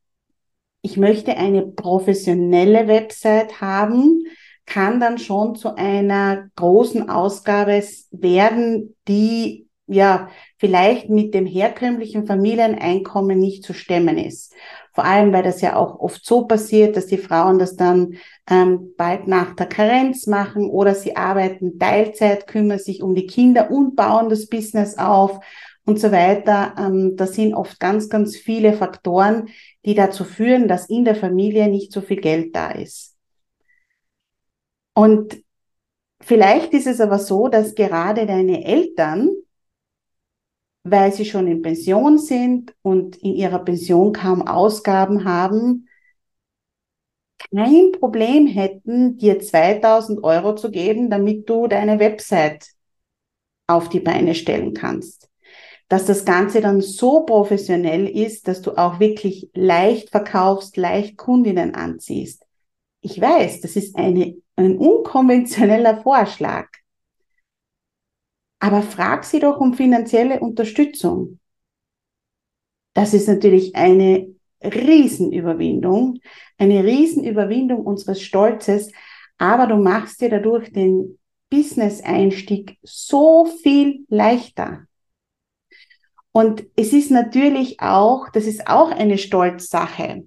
ich 0.82 0.98
möchte 0.98 1.36
eine 1.38 1.63
professionelle 1.65 2.88
Website 2.88 3.62
haben, 3.62 4.24
kann 4.65 5.00
dann 5.00 5.17
schon 5.17 5.55
zu 5.55 5.75
einer 5.75 6.50
großen 6.55 7.10
Ausgabe 7.10 7.84
werden, 8.12 8.96
die 9.08 9.67
ja 9.94 10.30
vielleicht 10.58 11.10
mit 11.10 11.34
dem 11.34 11.46
herkömmlichen 11.46 12.26
Familieneinkommen 12.26 13.40
nicht 13.40 13.64
zu 13.64 13.74
stemmen 13.74 14.18
ist. 14.18 14.54
Vor 14.94 15.06
allem, 15.06 15.34
weil 15.34 15.44
das 15.44 15.62
ja 15.62 15.76
auch 15.76 16.00
oft 16.00 16.24
so 16.24 16.46
passiert, 16.46 16.96
dass 16.96 17.08
die 17.08 17.18
Frauen 17.18 17.58
das 17.58 17.76
dann 17.76 18.16
ähm, 18.50 18.94
bald 18.96 19.28
nach 19.28 19.56
der 19.56 19.66
Karenz 19.66 20.28
machen 20.28 20.70
oder 20.70 20.94
sie 20.94 21.16
arbeiten 21.16 21.80
Teilzeit, 21.80 22.46
kümmern 22.46 22.78
sich 22.80 23.02
um 23.02 23.16
die 23.16 23.26
Kinder 23.26 23.72
und 23.72 23.96
bauen 23.96 24.30
das 24.30 24.48
Business 24.48 24.98
auf 24.98 25.40
und 25.86 26.00
so 26.00 26.12
weiter. 26.12 26.76
Ähm, 26.78 27.16
das 27.16 27.34
sind 27.34 27.56
oft 27.56 27.80
ganz, 27.80 28.08
ganz 28.08 28.36
viele 28.36 28.74
Faktoren, 28.74 29.50
die 29.86 29.96
dazu 29.96 30.24
führen, 30.24 30.68
dass 30.68 30.90
in 30.90 31.06
der 31.06 31.16
Familie 31.16 31.68
nicht 31.68 31.92
so 31.92 32.02
viel 32.02 32.22
Geld 32.22 32.56
da 32.56 32.72
ist. 32.72 33.16
Und 34.94 35.44
vielleicht 36.22 36.74
ist 36.74 36.88
es 36.88 37.02
aber 37.02 37.20
so, 37.20 37.48
dass 37.48 37.76
gerade 37.76 38.26
deine 38.26 38.64
Eltern, 38.64 39.30
weil 40.84 41.13
sie 41.13 41.25
schon 41.25 41.48
in 41.48 41.62
Pension 41.62 42.18
sind 42.18 42.74
und 42.82 43.16
in 43.18 43.34
ihrer 43.36 43.60
Pension 43.60 44.13
kaum 44.13 44.42
Ausgaben 44.48 45.25
haben, 45.25 45.88
kein 47.54 47.92
Problem 48.00 48.48
hätten, 48.48 49.18
dir 49.18 49.40
2000 49.40 50.24
Euro 50.24 50.56
zu 50.56 50.72
geben, 50.72 51.10
damit 51.10 51.50
du 51.50 51.68
deine 51.68 52.00
Website 52.00 52.68
auf 53.68 53.90
die 53.90 54.00
Beine 54.00 54.36
stellen 54.36 54.74
kannst. 54.74 55.30
Dass 55.90 56.06
das 56.06 56.25
Ganze 56.25 56.62
dann 56.62 56.82
so 56.82 57.25
professionell 57.25 58.08
ist, 58.08 58.48
dass 58.48 58.62
du 58.62 58.72
auch 58.72 59.00
wirklich 59.00 59.50
leicht 59.54 60.10
verkaufst, 60.10 60.78
leicht 60.78 61.18
Kundinnen 61.18 61.75
anziehst. 61.75 62.46
Ich 63.02 63.20
weiß, 63.20 63.62
das 63.62 63.75
ist 63.75 63.96
eine 63.98 64.36
ein 64.56 64.78
unkonventioneller 64.78 66.02
Vorschlag. 66.02 66.68
Aber 68.63 68.82
frag 68.82 69.25
sie 69.25 69.41
doch 69.41 69.60
um 69.60 69.74
finanzielle 69.74 70.39
Unterstützung. 70.39 71.38
Das 72.93 73.13
ist 73.13 73.27
natürlich 73.27 73.75
eine 73.75 74.34
Riesenüberwindung, 74.63 76.20
eine 76.58 76.82
Riesenüberwindung 76.82 77.86
unseres 77.86 78.22
Stolzes, 78.22 78.89
aber 79.38 79.67
du 79.67 79.75
machst 79.75 80.22
dir 80.22 80.29
dadurch 80.29 80.72
den 80.72 81.20
Business-Einstieg 81.50 82.77
so 82.84 83.43
viel 83.43 84.05
leichter. 84.08 84.86
Und 86.32 86.65
es 86.77 86.93
ist 86.93 87.12
natürlich 87.12 87.82
auch, 87.82 88.29
das 88.29 88.46
ist 88.46 88.65
auch 88.67 88.91
eine 88.91 89.17
Stolzsache. 89.17 90.24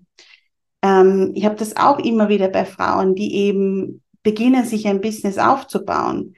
Ähm, 0.83 1.33
ich 1.35 1.47
habe 1.47 1.57
das 1.57 1.75
auch 1.79 2.01
immer 2.01 2.29
wieder 2.29 2.49
bei 2.49 2.67
Frauen, 2.67 3.15
die 3.15 3.35
eben 3.35 4.03
beginnen, 4.23 4.67
sich 4.67 4.87
ein 4.87 5.01
Business 5.01 5.39
aufzubauen. 5.39 6.35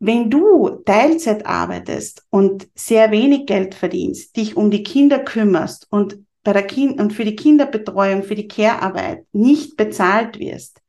Wenn 0.00 0.30
du 0.30 0.68
Teilzeit 0.84 1.44
arbeitest 1.44 2.24
und 2.30 2.68
sehr 2.74 3.10
wenig 3.10 3.46
Geld 3.46 3.74
verdienst, 3.74 4.36
dich 4.36 4.56
um 4.56 4.70
die 4.70 4.84
Kinder 4.84 5.18
kümmerst 5.18 5.88
und 5.90 6.18
bei 6.44 6.52
der 6.52 6.66
kind 6.66 7.00
und 7.00 7.12
für 7.12 7.24
die 7.24 7.36
Kinderbetreuung, 7.36 8.22
für 8.22 8.36
die 8.36 8.48
Care-Arbeit 8.48 9.26
nicht 9.32 9.76
bezahlt 9.76 10.38
wirst 10.38 10.80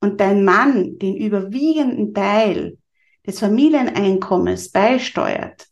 und 0.00 0.20
dein 0.20 0.44
Mann 0.44 0.98
den 0.98 1.16
überwiegenden 1.16 2.12
Teil 2.12 2.76
des 3.26 3.40
Familieneinkommens 3.40 4.70
beisteuert, 4.70 5.66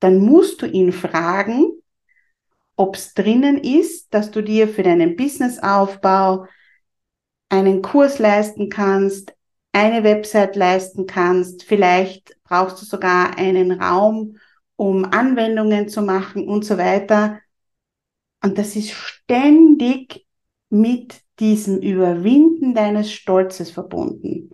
dann 0.00 0.18
musst 0.18 0.62
du 0.62 0.66
ihn 0.66 0.92
fragen, 0.92 1.70
ob 2.76 2.96
es 2.96 3.14
drinnen 3.14 3.58
ist, 3.58 4.12
dass 4.12 4.30
du 4.30 4.42
dir 4.42 4.68
für 4.68 4.82
deinen 4.82 5.16
Businessaufbau 5.16 6.46
einen 7.48 7.82
Kurs 7.82 8.18
leisten 8.18 8.68
kannst, 8.70 9.35
eine 9.76 10.04
Website 10.04 10.56
leisten 10.56 11.04
kannst, 11.06 11.62
vielleicht 11.62 12.34
brauchst 12.44 12.80
du 12.80 12.86
sogar 12.86 13.36
einen 13.36 13.72
Raum, 13.72 14.38
um 14.76 15.04
Anwendungen 15.04 15.90
zu 15.90 16.00
machen 16.00 16.48
und 16.48 16.64
so 16.64 16.78
weiter. 16.78 17.40
Und 18.42 18.56
das 18.56 18.74
ist 18.74 18.90
ständig 18.92 20.26
mit 20.70 21.20
diesem 21.40 21.78
Überwinden 21.82 22.74
deines 22.74 23.12
Stolzes 23.12 23.70
verbunden, 23.70 24.50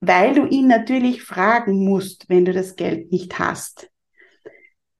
weil 0.00 0.34
du 0.34 0.44
ihn 0.44 0.66
natürlich 0.66 1.22
fragen 1.22 1.82
musst, 1.82 2.28
wenn 2.28 2.44
du 2.44 2.52
das 2.52 2.76
Geld 2.76 3.10
nicht 3.10 3.38
hast. 3.38 3.90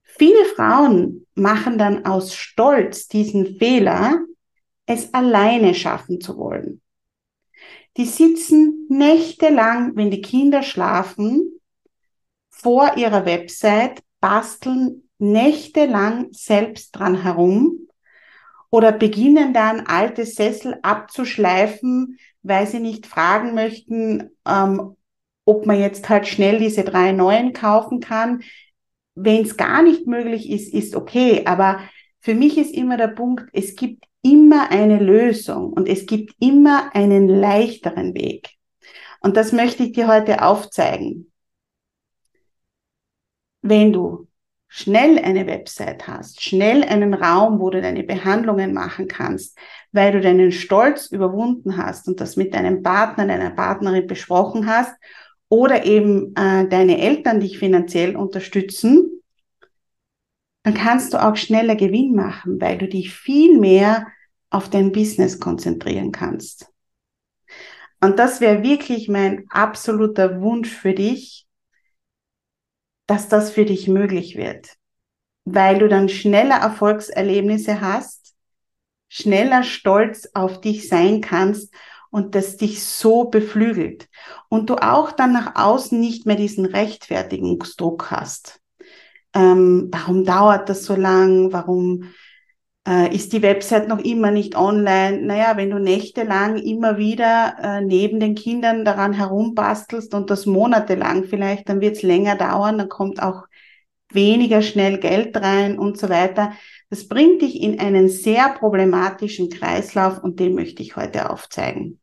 Viele 0.04 0.46
Frauen 0.56 1.26
machen 1.34 1.76
dann 1.76 2.06
aus 2.06 2.34
Stolz 2.34 3.08
diesen 3.08 3.58
Fehler, 3.58 4.24
es 4.86 5.12
alleine 5.12 5.74
schaffen 5.74 6.18
zu 6.18 6.38
wollen. 6.38 6.80
Die 7.96 8.06
sitzen 8.06 8.86
nächtelang, 8.88 9.94
wenn 9.96 10.10
die 10.10 10.20
Kinder 10.20 10.62
schlafen, 10.62 11.60
vor 12.48 12.96
ihrer 12.96 13.26
Website, 13.26 14.02
basteln 14.20 15.08
nächtelang 15.18 16.28
selbst 16.32 16.92
dran 16.92 17.22
herum 17.22 17.88
oder 18.70 18.90
beginnen 18.90 19.52
dann 19.52 19.86
alte 19.86 20.26
Sessel 20.26 20.78
abzuschleifen, 20.82 22.18
weil 22.42 22.66
sie 22.66 22.80
nicht 22.80 23.06
fragen 23.06 23.54
möchten, 23.54 24.30
ähm, 24.46 24.96
ob 25.44 25.66
man 25.66 25.78
jetzt 25.78 26.08
halt 26.08 26.26
schnell 26.26 26.58
diese 26.58 26.84
drei 26.84 27.12
neuen 27.12 27.52
kaufen 27.52 28.00
kann. 28.00 28.42
Wenn 29.14 29.42
es 29.42 29.56
gar 29.56 29.82
nicht 29.82 30.06
möglich 30.06 30.50
ist, 30.50 30.72
ist 30.72 30.96
okay. 30.96 31.42
Aber 31.46 31.80
für 32.20 32.34
mich 32.34 32.58
ist 32.58 32.74
immer 32.74 32.96
der 32.96 33.08
Punkt, 33.08 33.48
es 33.52 33.76
gibt 33.76 34.06
immer 34.24 34.70
eine 34.70 34.98
Lösung 34.98 35.72
und 35.72 35.88
es 35.88 36.06
gibt 36.06 36.34
immer 36.40 36.94
einen 36.94 37.28
leichteren 37.28 38.14
Weg. 38.14 38.50
Und 39.20 39.36
das 39.36 39.52
möchte 39.52 39.84
ich 39.84 39.92
dir 39.92 40.08
heute 40.08 40.42
aufzeigen. 40.42 41.30
Wenn 43.62 43.92
du 43.92 44.26
schnell 44.66 45.18
eine 45.18 45.46
Website 45.46 46.08
hast, 46.08 46.42
schnell 46.42 46.82
einen 46.82 47.14
Raum, 47.14 47.60
wo 47.60 47.70
du 47.70 47.80
deine 47.80 48.02
Behandlungen 48.02 48.74
machen 48.74 49.06
kannst, 49.06 49.56
weil 49.92 50.12
du 50.12 50.20
deinen 50.20 50.50
Stolz 50.50 51.06
überwunden 51.06 51.76
hast 51.76 52.08
und 52.08 52.20
das 52.20 52.36
mit 52.36 52.54
deinem 52.54 52.82
Partner, 52.82 53.26
deiner 53.26 53.50
Partnerin 53.50 54.06
besprochen 54.06 54.66
hast 54.66 54.92
oder 55.48 55.84
eben 55.84 56.34
äh, 56.34 56.66
deine 56.66 56.98
Eltern 56.98 57.40
dich 57.40 57.58
finanziell 57.58 58.16
unterstützen, 58.16 59.13
dann 60.64 60.74
kannst 60.74 61.12
du 61.12 61.22
auch 61.22 61.36
schneller 61.36 61.76
Gewinn 61.76 62.14
machen, 62.14 62.60
weil 62.60 62.78
du 62.78 62.88
dich 62.88 63.14
viel 63.14 63.58
mehr 63.58 64.08
auf 64.50 64.70
dein 64.70 64.92
Business 64.92 65.38
konzentrieren 65.38 66.10
kannst. 66.10 66.72
Und 68.00 68.18
das 68.18 68.40
wäre 68.40 68.62
wirklich 68.62 69.08
mein 69.08 69.44
absoluter 69.50 70.40
Wunsch 70.40 70.70
für 70.70 70.94
dich, 70.94 71.46
dass 73.06 73.28
das 73.28 73.50
für 73.50 73.66
dich 73.66 73.88
möglich 73.88 74.36
wird, 74.36 74.74
weil 75.44 75.78
du 75.78 75.88
dann 75.88 76.08
schneller 76.08 76.56
Erfolgserlebnisse 76.56 77.82
hast, 77.82 78.34
schneller 79.08 79.64
stolz 79.64 80.30
auf 80.32 80.62
dich 80.62 80.88
sein 80.88 81.20
kannst 81.20 81.74
und 82.10 82.34
das 82.34 82.56
dich 82.56 82.82
so 82.82 83.24
beflügelt 83.24 84.08
und 84.48 84.70
du 84.70 84.76
auch 84.76 85.12
dann 85.12 85.34
nach 85.34 85.56
außen 85.56 86.00
nicht 86.00 86.24
mehr 86.24 86.36
diesen 86.36 86.64
Rechtfertigungsdruck 86.64 88.10
hast. 88.10 88.63
Ähm, 89.34 89.88
warum 89.90 90.24
dauert 90.24 90.68
das 90.68 90.84
so 90.84 90.94
lang? 90.94 91.52
Warum 91.52 92.04
äh, 92.86 93.14
ist 93.14 93.32
die 93.32 93.42
Website 93.42 93.88
noch 93.88 93.98
immer 93.98 94.30
nicht 94.30 94.56
online? 94.56 95.22
Naja, 95.22 95.56
wenn 95.56 95.70
du 95.70 95.78
nächtelang 95.78 96.56
immer 96.56 96.98
wieder 96.98 97.56
äh, 97.60 97.80
neben 97.80 98.20
den 98.20 98.34
Kindern 98.36 98.84
daran 98.84 99.12
herumbastelst 99.12 100.14
und 100.14 100.30
das 100.30 100.46
monatelang 100.46 101.24
vielleicht, 101.24 101.68
dann 101.68 101.80
wird 101.80 101.96
es 101.96 102.02
länger 102.02 102.36
dauern, 102.36 102.78
dann 102.78 102.88
kommt 102.88 103.20
auch 103.20 103.44
weniger 104.10 104.62
schnell 104.62 104.98
Geld 104.98 105.36
rein 105.36 105.78
und 105.78 105.98
so 105.98 106.08
weiter. 106.08 106.52
Das 106.90 107.08
bringt 107.08 107.42
dich 107.42 107.60
in 107.60 107.80
einen 107.80 108.08
sehr 108.08 108.50
problematischen 108.50 109.50
Kreislauf 109.50 110.22
und 110.22 110.38
den 110.38 110.54
möchte 110.54 110.82
ich 110.82 110.94
heute 110.96 111.30
aufzeigen. 111.30 111.98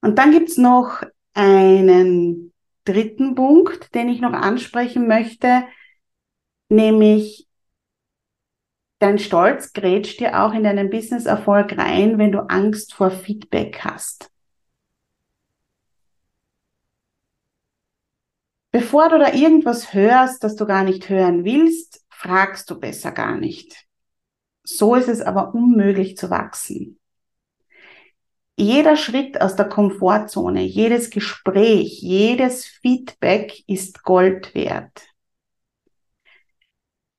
Und 0.00 0.18
dann 0.18 0.32
gibt's 0.32 0.56
noch 0.56 1.02
einen 1.34 2.49
dritten 2.92 3.34
Punkt, 3.34 3.94
den 3.94 4.08
ich 4.08 4.20
noch 4.20 4.32
ansprechen 4.32 5.06
möchte, 5.06 5.64
nämlich 6.68 7.48
dein 8.98 9.18
Stolz 9.18 9.72
grätscht 9.72 10.20
dir 10.20 10.42
auch 10.42 10.52
in 10.52 10.64
deinen 10.64 10.90
Businesserfolg 10.90 11.76
rein, 11.76 12.18
wenn 12.18 12.32
du 12.32 12.40
Angst 12.48 12.94
vor 12.94 13.10
Feedback 13.10 13.80
hast. 13.82 14.30
Bevor 18.72 19.08
du 19.08 19.18
da 19.18 19.32
irgendwas 19.32 19.94
hörst, 19.94 20.44
das 20.44 20.54
du 20.54 20.64
gar 20.64 20.84
nicht 20.84 21.08
hören 21.08 21.44
willst, 21.44 22.04
fragst 22.08 22.70
du 22.70 22.78
besser 22.78 23.10
gar 23.10 23.36
nicht. 23.36 23.86
So 24.62 24.94
ist 24.94 25.08
es 25.08 25.20
aber 25.20 25.54
unmöglich 25.54 26.16
zu 26.16 26.30
wachsen. 26.30 26.99
Jeder 28.60 28.96
Schritt 28.96 29.40
aus 29.40 29.56
der 29.56 29.70
Komfortzone, 29.70 30.60
jedes 30.60 31.08
Gespräch, 31.08 32.02
jedes 32.02 32.66
Feedback 32.66 33.64
ist 33.66 34.02
Gold 34.02 34.54
wert. 34.54 35.00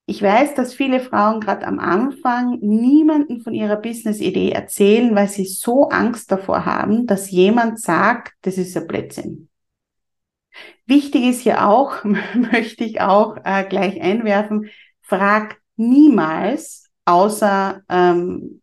Ich 0.05 0.21
weiß, 0.21 0.53
dass 0.53 0.75
viele 0.75 0.99
Frauen 0.99 1.39
gerade 1.41 1.65
am 1.65 1.79
Anfang 1.79 2.59
niemanden 2.61 3.41
von 3.41 3.55
ihrer 3.55 3.77
Business-Idee 3.77 4.51
erzählen, 4.51 5.15
weil 5.15 5.29
sie 5.29 5.45
so 5.45 5.89
Angst 5.89 6.31
davor 6.31 6.67
haben, 6.67 7.07
dass 7.07 7.31
jemand 7.31 7.81
sagt, 7.81 8.33
das 8.43 8.59
ist 8.59 8.77
ein 8.77 8.85
Blödsinn. 8.85 9.49
Wichtig 10.85 11.23
ist 11.23 11.41
hier 11.41 11.67
auch, 11.67 12.03
möchte 12.35 12.83
ich 12.83 13.01
auch 13.01 13.35
äh, 13.43 13.63
gleich 13.67 13.99
einwerfen, 13.99 14.69
frag 15.01 15.59
niemals, 15.75 16.91
außer 17.05 17.81
ähm, 17.89 18.60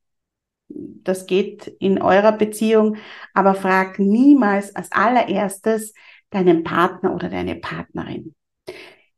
das 0.68 1.26
geht 1.26 1.66
in 1.78 2.00
eurer 2.00 2.32
Beziehung, 2.32 2.96
aber 3.34 3.54
frag 3.54 3.98
niemals 3.98 4.75
als 4.76 4.92
allererstes 4.92 5.94
deinen 6.30 6.64
Partner 6.64 7.14
oder 7.14 7.28
deine 7.28 7.56
Partnerin. 7.56 8.34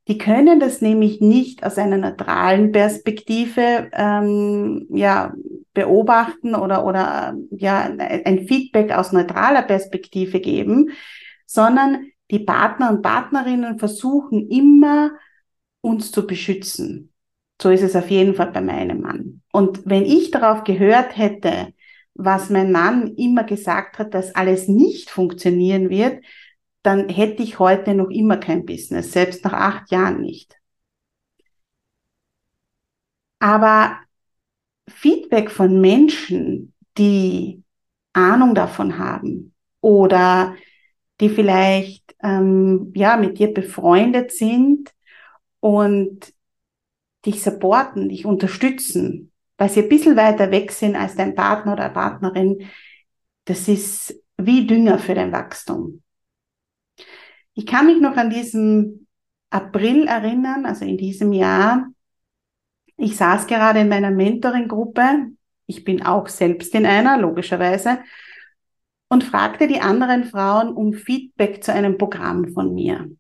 Die 0.09 0.19
können 0.19 0.59
das 0.59 0.81
nämlich 0.81 1.21
nicht 1.21 1.65
aus 1.65 1.79
einer 1.79 1.97
neutralen 1.97 2.73
Perspektive 2.73 3.91
ähm, 3.93 4.87
ja, 4.91 5.35
beobachten 5.73 6.55
oder, 6.55 6.85
oder 6.85 7.37
ja, 7.51 7.83
ein 7.99 8.47
Feedback 8.47 8.93
aus 8.93 9.13
neutraler 9.13 9.63
Perspektive 9.63 10.41
geben, 10.41 10.91
sondern 11.47 12.07
die 12.31 12.41
Partner 12.41 12.91
und 12.91 13.03
Partnerinnen 13.03 13.79
versuchen 13.79 14.49
immer, 14.49 15.13
uns 15.81 16.13
zu 16.13 16.27
beschützen. 16.27 17.10
So 17.61 17.71
ist 17.71 17.83
es 17.83 17.95
auf 17.95 18.11
jeden 18.11 18.35
Fall 18.35 18.53
bei 18.53 18.61
meinem 18.61 19.01
Mann. 19.03 19.43
Und 19.53 19.83
wenn 19.85 20.05
ich 20.05 20.31
darauf 20.31 20.65
gehört 20.65 21.17
hätte, 21.17 21.75
was 22.15 22.51
mein 22.51 22.73
Mann 22.73 23.15
immer 23.17 23.45
gesagt 23.45 23.99
hat, 23.99 24.15
dass 24.15 24.35
alles 24.35 24.67
nicht 24.69 25.11
funktionieren 25.11 25.91
wird, 25.91 26.25
dann 26.83 27.09
hätte 27.09 27.43
ich 27.43 27.59
heute 27.59 27.95
noch 27.95 28.09
immer 28.09 28.39
kein 28.39 28.65
Business, 28.65 29.13
selbst 29.13 29.45
nach 29.45 29.53
acht 29.53 29.91
Jahren 29.91 30.21
nicht. 30.23 30.57
Aber 33.39 33.99
Feedback 34.89 35.51
von 35.51 35.81
Menschen, 35.81 36.75
die 36.99 37.63
Ahnung 38.13 38.55
davon 38.55 38.99
haben 38.99 39.55
oder 39.81 40.57
die 41.21 41.29
vielleicht 41.29 42.15
ähm, 42.23 42.93
ja 42.95 43.17
mit 43.17 43.39
dir 43.39 43.53
befreundet 43.53 44.33
sind 44.33 44.93
und 45.61 46.33
dich 47.27 47.43
supporten, 47.43 48.09
dich 48.09 48.25
unterstützen, 48.25 49.33
weil 49.59 49.69
sie 49.69 49.83
ein 49.83 49.89
bisschen 49.89 50.17
weiter 50.17 50.51
weg 50.51 50.73
sind 50.73 50.97
als 50.97 51.17
dein 51.17 51.35
Partner 51.35 51.75
oder 51.75 51.91
Partnerin, 51.91 52.69
das 53.45 53.69
ist 53.69 54.23
wie 54.37 54.67
Dünger 54.67 54.99
für 54.99 55.15
dein 55.15 55.33
Wachstum. 55.33 56.03
Ich 57.55 57.67
kann 57.67 57.87
mich 57.87 58.01
noch 58.01 58.17
an 58.17 58.31
diesen 58.31 59.07
April 59.51 60.07
erinnern, 60.07 60.65
also 60.65 60.85
in 60.85 60.97
diesem 60.97 61.33
Jahr. 61.33 61.89
Ich 62.97 63.17
saß 63.17 63.47
gerade 63.47 63.81
in 63.81 63.89
meiner 63.89 64.11
Mentoring-Gruppe. 64.11 65.33
Ich 65.67 65.85
bin 65.85 66.05
auch 66.05 66.29
selbst 66.29 66.75
in 66.75 66.87
einer, 66.87 67.19
logischerweise. 67.19 67.99
Und 69.09 69.25
fragte 69.25 69.67
die 69.67 69.81
anderen 69.81 70.25
Frauen 70.25 70.73
um 70.73 70.93
Feedback 70.93 71.65
zu 71.65 71.73
einem 71.73 71.99
Programm 71.99 72.53
von 72.53 72.73
mir. 72.73 73.11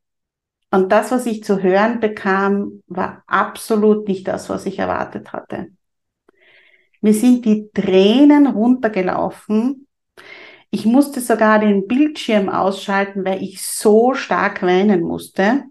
Und 0.71 0.93
das, 0.93 1.11
was 1.11 1.27
ich 1.27 1.43
zu 1.43 1.63
hören 1.63 2.01
bekam, 2.01 2.83
war 2.87 3.25
absolut 3.27 4.07
nicht 4.07 4.29
das, 4.29 4.49
was 4.49 4.67
ich 4.67 4.79
erwartet 4.79 5.33
hatte. 5.33 5.69
Mir 7.01 7.15
sind 7.15 7.45
die 7.45 7.71
Tränen 7.73 8.47
runtergelaufen. 8.47 9.87
Ich 10.71 10.85
musste 10.85 11.21
sogar 11.21 11.59
den 11.59 11.89
Bildschirm 11.89 12.49
ausschalten, 12.49 13.25
weil 13.25 13.43
ich 13.43 13.63
so 13.63 14.15
stark 14.15 14.63
weinen 14.63 15.03
musste. 15.03 15.65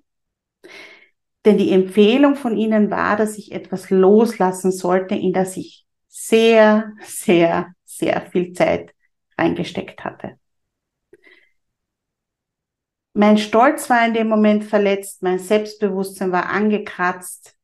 Denn 1.46 1.58
die 1.58 1.72
Empfehlung 1.72 2.36
von 2.36 2.58
ihnen 2.58 2.92
war, 2.92 3.16
dass 3.16 3.38
ich 3.38 3.54
etwas 3.54 3.90
loslassen 3.90 4.72
sollte, 4.72 5.16
in 5.16 5.32
das 5.32 5.56
ich 5.56 5.86
sehr, 6.10 6.92
sehr, 7.02 7.74
sehr 7.86 8.22
viel 8.22 8.52
Zeit 8.52 8.94
reingesteckt 9.38 10.04
hatte. 10.04 10.38
Mein 13.14 13.38
Stolz 13.38 13.90
war 13.90 14.06
in 14.06 14.14
dem 14.14 14.28
Moment 14.28 14.64
verletzt, 14.64 15.24
mein 15.24 15.40
Selbstbewusstsein 15.40 16.32
war 16.32 16.50
angekratzt, 16.50 17.56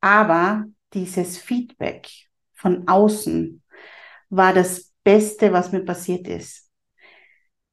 aber 0.00 0.64
dieses 0.94 1.38
Feedback 1.38 2.08
von 2.54 2.88
außen 2.88 3.62
war 4.30 4.52
das 4.52 4.92
Beste, 5.04 5.52
was 5.52 5.72
mir 5.72 5.84
passiert 5.84 6.26
ist. 6.26 6.70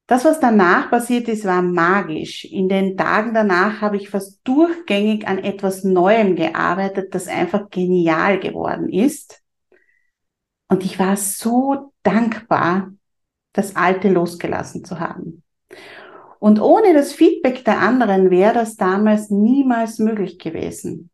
Das, 0.07 0.25
was 0.25 0.39
danach 0.39 0.89
passiert 0.89 1.27
ist, 1.27 1.45
war 1.45 1.61
magisch. 1.61 2.43
In 2.45 2.67
den 2.67 2.97
Tagen 2.97 3.33
danach 3.35 3.79
habe 3.81 3.95
ich 3.95 4.09
fast 4.09 4.39
durchgängig 4.43 5.27
an 5.27 5.37
etwas 5.37 5.83
Neuem 5.83 6.35
gearbeitet, 6.35 7.13
das 7.13 7.27
einfach 7.27 7.69
genial 7.69 8.39
geworden 8.39 8.89
ist. 8.89 9.43
Und 10.67 10.83
ich 10.83 10.97
war 10.97 11.15
so 11.15 11.93
dankbar, 12.01 12.91
das 13.53 13.75
Alte 13.75 14.09
losgelassen 14.09 14.83
zu 14.83 14.99
haben. 14.99 15.43
Und 16.39 16.61
ohne 16.61 16.93
das 16.93 17.11
Feedback 17.11 17.65
der 17.65 17.79
anderen 17.79 18.31
wäre 18.31 18.53
das 18.53 18.77
damals 18.77 19.29
niemals 19.29 19.99
möglich 19.99 20.39
gewesen. 20.39 21.09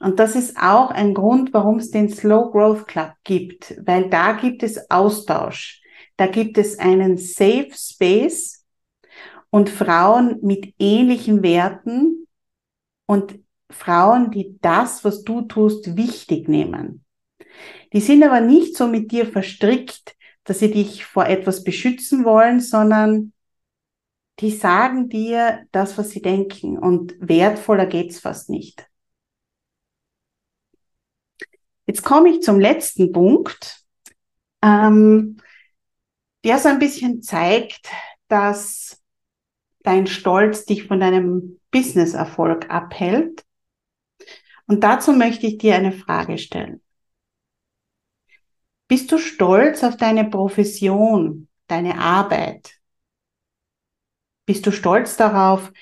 Und 0.00 0.18
das 0.18 0.34
ist 0.34 0.56
auch 0.56 0.90
ein 0.90 1.14
Grund, 1.14 1.54
warum 1.54 1.78
es 1.78 1.92
den 1.92 2.08
Slow 2.08 2.50
Growth 2.50 2.88
Club 2.88 3.12
gibt, 3.22 3.76
weil 3.86 4.10
da 4.10 4.32
gibt 4.32 4.64
es 4.64 4.90
Austausch. 4.90 5.80
Da 6.16 6.26
gibt 6.26 6.58
es 6.58 6.80
einen 6.80 7.16
Safe 7.16 7.70
Space 7.72 8.66
und 9.50 9.70
Frauen 9.70 10.40
mit 10.42 10.74
ähnlichen 10.80 11.44
Werten 11.44 12.26
und 13.06 13.38
Frauen, 13.70 14.32
die 14.32 14.58
das, 14.60 15.04
was 15.04 15.22
du 15.22 15.42
tust, 15.42 15.96
wichtig 15.96 16.48
nehmen. 16.48 17.04
Die 17.92 18.00
sind 18.00 18.24
aber 18.24 18.40
nicht 18.40 18.76
so 18.76 18.88
mit 18.88 19.12
dir 19.12 19.26
verstrickt, 19.26 20.16
dass 20.44 20.58
sie 20.58 20.72
dich 20.72 21.04
vor 21.04 21.26
etwas 21.26 21.62
beschützen 21.62 22.24
wollen, 22.24 22.60
sondern 22.60 23.32
die 24.40 24.50
sagen 24.50 25.08
dir 25.08 25.66
das, 25.72 25.98
was 25.98 26.10
sie 26.10 26.22
denken 26.22 26.78
und 26.78 27.14
wertvoller 27.20 27.86
geht's 27.86 28.18
fast 28.20 28.50
nicht. 28.50 28.88
Jetzt 31.86 32.02
komme 32.02 32.30
ich 32.30 32.42
zum 32.42 32.58
letzten 32.58 33.12
Punkt, 33.12 33.84
ähm, 34.62 35.38
der 36.44 36.58
so 36.58 36.68
ein 36.68 36.78
bisschen 36.78 37.22
zeigt, 37.22 37.88
dass 38.28 39.00
dein 39.82 40.06
Stolz 40.06 40.64
dich 40.64 40.86
von 40.86 41.00
deinem 41.00 41.60
Businesserfolg 41.70 42.70
abhält. 42.70 43.44
Und 44.66 44.84
dazu 44.84 45.12
möchte 45.12 45.46
ich 45.46 45.58
dir 45.58 45.74
eine 45.74 45.92
Frage 45.92 46.38
stellen. 46.38 46.80
Bist 48.88 49.10
du 49.10 49.18
stolz 49.18 49.82
auf 49.84 49.96
deine 49.96 50.28
Profession, 50.28 51.48
deine 51.66 51.98
Arbeit, 51.98 52.81
bist 54.46 54.66
du 54.66 54.70
stolz 54.70 55.16
darauf, 55.16 55.72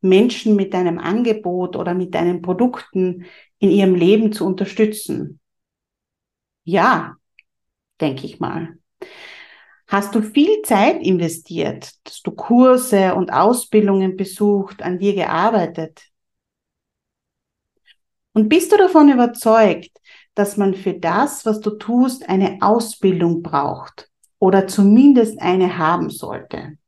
Menschen 0.00 0.56
mit 0.56 0.72
deinem 0.74 0.98
Angebot 0.98 1.76
oder 1.76 1.94
mit 1.94 2.14
deinen 2.14 2.42
Produkten 2.42 3.26
in 3.58 3.70
ihrem 3.70 3.94
Leben 3.94 4.32
zu 4.32 4.46
unterstützen? 4.46 5.40
Ja, 6.64 7.16
denke 8.00 8.26
ich 8.26 8.40
mal. 8.40 8.78
Hast 9.86 10.14
du 10.14 10.22
viel 10.22 10.62
Zeit 10.62 11.02
investiert? 11.02 11.92
Hast 12.06 12.26
du 12.26 12.30
Kurse 12.30 13.14
und 13.14 13.32
Ausbildungen 13.32 14.16
besucht, 14.16 14.82
an 14.82 14.98
dir 14.98 15.14
gearbeitet? 15.14 16.00
Und 18.32 18.48
bist 18.48 18.70
du 18.70 18.76
davon 18.76 19.10
überzeugt, 19.10 19.90
dass 20.34 20.56
man 20.56 20.74
für 20.74 20.94
das, 20.94 21.44
was 21.44 21.60
du 21.60 21.70
tust, 21.70 22.28
eine 22.28 22.58
Ausbildung 22.60 23.42
braucht 23.42 24.08
oder 24.38 24.68
zumindest 24.68 25.40
eine 25.42 25.76
haben 25.76 26.08
sollte? 26.08 26.78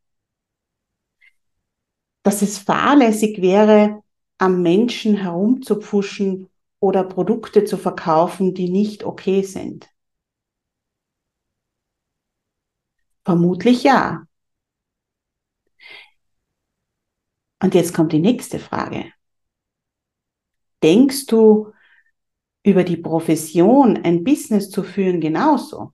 Dass 2.25 2.43
es 2.43 2.59
fahrlässig 2.59 3.41
wäre, 3.43 4.03
am 4.39 4.63
Menschen 4.63 5.17
herumzupfuschen 5.17 6.49
oder 6.81 7.05
Produkte 7.05 7.65
zu 7.65 7.77
verkaufen, 7.77 8.55
die 8.55 8.69
nicht 8.71 9.05
okay 9.05 9.43
sind? 9.43 9.89
Vermutlich 13.25 13.83
ja. 13.83 14.27
Und 17.63 17.75
jetzt 17.75 17.95
kommt 17.95 18.13
die 18.13 18.19
nächste 18.19 18.59
Frage. 18.59 19.07
Denkst 20.83 21.27
du 21.27 21.73
über 22.65 22.85
die 22.85 22.97
Profession, 22.99 23.99
ein 24.05 24.25
Business 24.25 24.71
zu 24.71 24.83
führen, 24.83 25.21
genauso? 25.21 25.93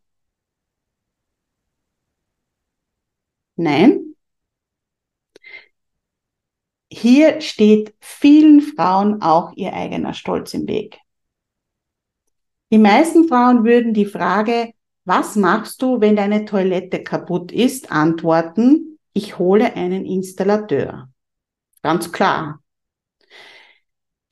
Nein? 3.57 4.08
Hier 6.91 7.41
steht 7.41 7.95
vielen 8.01 8.61
Frauen 8.61 9.21
auch 9.21 9.53
ihr 9.55 9.73
eigener 9.75 10.15
Stolz 10.15 10.55
im 10.55 10.67
Weg. 10.67 10.99
Die 12.71 12.79
meisten 12.79 13.29
Frauen 13.29 13.65
würden 13.65 13.95
die 13.95 14.07
Frage, 14.07 14.73
was 15.05 15.37
machst 15.37 15.81
du, 15.81 16.01
wenn 16.01 16.17
deine 16.17 16.45
Toilette 16.45 17.03
kaputt 17.03 17.51
ist? 17.51 17.91
Antworten, 17.91 18.99
ich 19.13 19.39
hole 19.39 19.75
einen 19.75 20.05
Installateur. 20.05 21.09
Ganz 21.83 22.13
klar. 22.13 22.61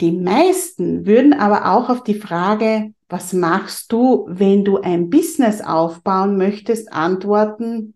Die 0.03 0.12
meisten 0.12 1.07
würden 1.07 1.33
aber 1.33 1.73
auch 1.73 1.88
auf 1.88 2.05
die 2.05 2.14
Frage, 2.21 2.92
was 3.09 3.33
machst 3.33 3.92
du, 3.92 4.27
wenn 4.29 4.64
du 4.64 4.79
ein 4.79 5.09
Business 5.09 5.62
aufbauen 5.62 6.37
möchtest, 6.37 6.92
antworten, 6.92 7.95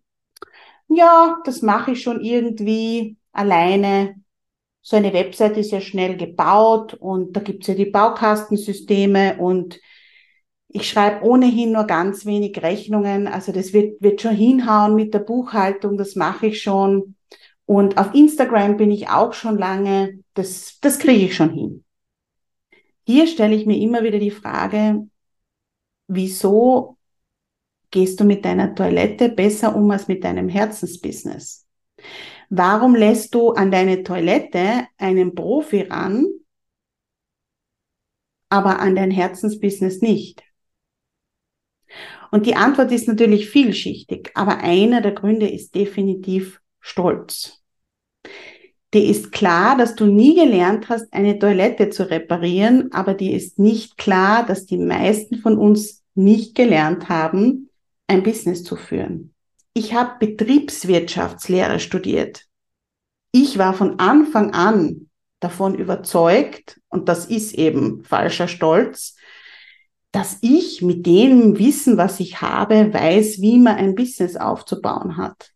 ja, 0.89 1.39
das 1.45 1.63
mache 1.63 1.93
ich 1.93 2.03
schon 2.03 2.21
irgendwie 2.21 3.17
alleine. 3.33 4.17
So 4.91 4.97
eine 4.97 5.13
Website 5.13 5.57
ist 5.57 5.71
ja 5.71 5.81
schnell 5.81 6.17
gebaut 6.17 6.95
und 6.95 7.37
da 7.37 7.41
gibt's 7.41 7.69
ja 7.69 7.75
die 7.75 7.85
Baukastensysteme 7.85 9.37
und 9.39 9.79
ich 10.67 10.89
schreibe 10.89 11.25
ohnehin 11.25 11.71
nur 11.71 11.85
ganz 11.85 12.27
wenig 12.27 12.61
Rechnungen, 12.61 13.29
also 13.29 13.53
das 13.53 13.73
wird, 13.73 14.03
wird 14.03 14.21
schon 14.21 14.35
hinhauen 14.35 14.97
mit 14.97 15.15
der 15.15 15.21
Buchhaltung, 15.21 15.97
das 15.97 16.17
mache 16.17 16.49
ich 16.49 16.61
schon. 16.61 17.15
Und 17.67 17.99
auf 17.99 18.17
Instagram 18.17 18.79
bin 18.79 18.91
ich 18.91 19.09
auch 19.09 19.33
schon 19.33 19.59
lange, 19.59 20.25
das, 20.35 20.81
das 20.81 20.99
kriege 20.99 21.27
ich 21.27 21.37
schon 21.37 21.51
hin. 21.51 21.85
Hier 23.07 23.29
stelle 23.29 23.55
ich 23.55 23.67
mir 23.67 23.79
immer 23.79 24.03
wieder 24.03 24.19
die 24.19 24.33
Frage, 24.33 25.07
wieso 26.09 26.97
gehst 27.93 28.19
du 28.19 28.25
mit 28.25 28.45
deiner 28.45 28.75
Toilette 28.75 29.29
besser 29.29 29.77
um 29.77 29.89
als 29.93 30.09
mit 30.09 30.25
deinem 30.25 30.49
Herzensbusiness? 30.49 31.65
Warum 32.51 32.97
lässt 32.97 33.35
du 33.35 33.53
an 33.53 33.71
deine 33.71 34.03
Toilette 34.03 34.87
einen 34.99 35.37
Profi 35.37 35.83
ran, 35.83 36.27
aber 38.49 38.81
an 38.81 38.97
dein 38.97 39.13
Herzensbusiness 39.13 40.03
nicht? 40.03 40.43
Und 42.33 42.47
die 42.47 42.57
Antwort 42.57 42.91
ist 42.91 43.07
natürlich 43.07 43.49
vielschichtig, 43.49 44.33
aber 44.35 44.59
einer 44.59 45.01
der 45.01 45.13
Gründe 45.13 45.49
ist 45.49 45.77
definitiv 45.77 46.61
Stolz. 46.81 47.63
Dir 48.93 49.05
ist 49.05 49.31
klar, 49.31 49.77
dass 49.77 49.95
du 49.95 50.07
nie 50.07 50.35
gelernt 50.35 50.89
hast, 50.89 51.13
eine 51.13 51.39
Toilette 51.39 51.91
zu 51.91 52.11
reparieren, 52.11 52.91
aber 52.93 53.15
dir 53.15 53.37
ist 53.37 53.61
nicht 53.61 53.97
klar, 53.97 54.45
dass 54.45 54.67
die 54.67 54.79
meisten 54.79 55.37
von 55.37 55.57
uns 55.57 56.03
nicht 56.17 56.57
gelernt 56.57 57.09
haben, 57.09 57.71
ein 58.09 58.25
Business 58.25 58.65
zu 58.65 58.75
führen. 58.75 59.30
Ich 59.73 59.95
habe 59.95 60.27
Betriebswirtschaftslehre 60.27 61.79
studiert. 61.79 62.47
Ich 63.33 63.59
war 63.59 63.75
von 63.75 64.01
Anfang 64.01 64.53
an 64.53 65.11
davon 65.39 65.75
überzeugt, 65.75 66.81
und 66.89 67.09
das 67.09 67.27
ist 67.27 67.55
eben 67.55 68.05
falscher 68.05 68.49
Stolz, 68.49 69.17
dass 70.13 70.39
ich 70.43 70.83
mit 70.83 71.07
dem 71.07 71.59
Wissen, 71.59 71.97
was 71.97 72.19
ich 72.19 72.41
habe, 72.43 72.93
weiß, 72.93 73.41
wie 73.41 73.59
man 73.59 73.77
ein 73.77 73.95
Business 73.95 74.37
aufzubauen 74.37 75.17
hat. 75.17 75.53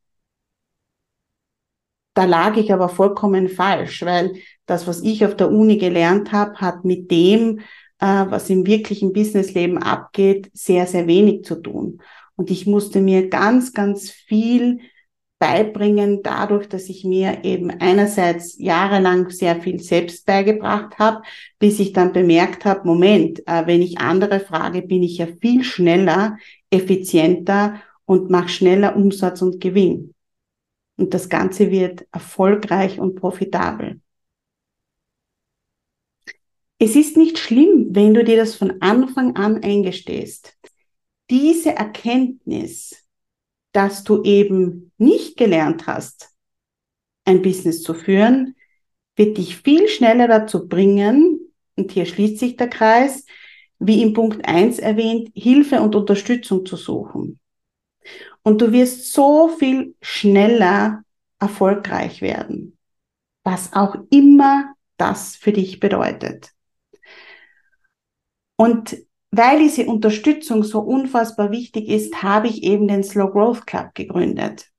Da 2.14 2.24
lag 2.24 2.57
ich 2.57 2.72
aber 2.72 2.88
vollkommen 2.88 3.48
falsch, 3.48 4.03
weil 4.03 4.37
das, 4.66 4.87
was 4.87 5.03
ich 5.03 5.27
auf 5.27 5.35
der 5.35 5.50
Uni 5.50 5.79
gelernt 5.79 6.31
habe, 6.31 6.61
hat 6.61 6.85
mit 6.85 7.11
dem, 7.11 7.59
äh, 7.98 8.24
was 8.29 8.48
im 8.48 8.64
wirklichen 8.66 9.12
Businessleben 9.12 9.79
abgeht, 9.79 10.48
sehr, 10.55 10.87
sehr 10.87 11.09
wenig 11.09 11.44
zu 11.44 11.57
tun. 11.57 12.00
Und 12.36 12.50
ich 12.50 12.66
musste 12.66 13.00
mir 13.00 13.28
ganz, 13.28 13.72
ganz 13.72 14.10
viel 14.10 14.80
beibringen, 15.38 16.22
dadurch, 16.22 16.68
dass 16.68 16.88
ich 16.88 17.04
mir 17.04 17.44
eben 17.44 17.70
einerseits 17.70 18.58
jahrelang 18.58 19.30
sehr 19.30 19.60
viel 19.60 19.78
selbst 19.80 20.24
beigebracht 20.26 20.98
habe, 20.98 21.22
bis 21.58 21.78
ich 21.80 21.92
dann 21.92 22.12
bemerkt 22.12 22.64
habe, 22.64 22.86
Moment, 22.86 23.46
äh, 23.46 23.66
wenn 23.66 23.82
ich 23.82 23.98
andere 23.98 24.40
frage, 24.40 24.82
bin 24.82 25.02
ich 25.02 25.18
ja 25.18 25.26
viel 25.40 25.62
schneller, 25.62 26.38
effizienter 26.70 27.82
und 28.06 28.30
mache 28.30 28.48
schneller 28.48 28.96
Umsatz 28.96 29.42
und 29.42 29.60
Gewinn. 29.60 30.14
Und 30.96 31.12
das 31.12 31.28
Ganze 31.28 31.70
wird 31.70 32.06
erfolgreich 32.12 32.98
und 32.98 33.16
profitabel. 33.16 34.00
Es 36.78 36.96
ist 36.96 37.16
nicht 37.16 37.38
schlimm, 37.38 37.88
wenn 37.90 38.14
du 38.14 38.24
dir 38.24 38.36
das 38.36 38.54
von 38.54 38.80
Anfang 38.80 39.36
an 39.36 39.62
eingestehst. 39.62 40.56
Diese 41.34 41.74
Erkenntnis, 41.74 42.94
dass 43.72 44.04
du 44.04 44.22
eben 44.22 44.92
nicht 44.98 45.36
gelernt 45.36 45.88
hast, 45.88 46.30
ein 47.24 47.42
Business 47.42 47.82
zu 47.82 47.92
führen, 47.92 48.54
wird 49.16 49.36
dich 49.36 49.56
viel 49.56 49.88
schneller 49.88 50.28
dazu 50.28 50.68
bringen, 50.68 51.40
und 51.74 51.90
hier 51.90 52.06
schließt 52.06 52.38
sich 52.38 52.54
der 52.54 52.68
Kreis, 52.68 53.26
wie 53.80 54.00
im 54.00 54.12
Punkt 54.12 54.46
1 54.46 54.78
erwähnt, 54.78 55.32
Hilfe 55.34 55.80
und 55.80 55.96
Unterstützung 55.96 56.64
zu 56.66 56.76
suchen. 56.76 57.40
Und 58.44 58.60
du 58.60 58.70
wirst 58.70 59.12
so 59.12 59.48
viel 59.48 59.96
schneller 60.00 61.02
erfolgreich 61.40 62.22
werden, 62.22 62.78
was 63.42 63.72
auch 63.72 63.96
immer 64.10 64.72
das 64.98 65.34
für 65.34 65.50
dich 65.50 65.80
bedeutet. 65.80 66.52
Und 68.54 68.96
weil 69.36 69.58
diese 69.58 69.86
Unterstützung 69.86 70.62
so 70.62 70.80
unfassbar 70.80 71.50
wichtig 71.50 71.88
ist, 71.88 72.22
habe 72.22 72.46
ich 72.46 72.62
eben 72.62 72.86
den 72.86 73.02
Slow 73.02 73.32
Growth 73.32 73.66
Club 73.66 73.94
gegründet. 73.94 74.70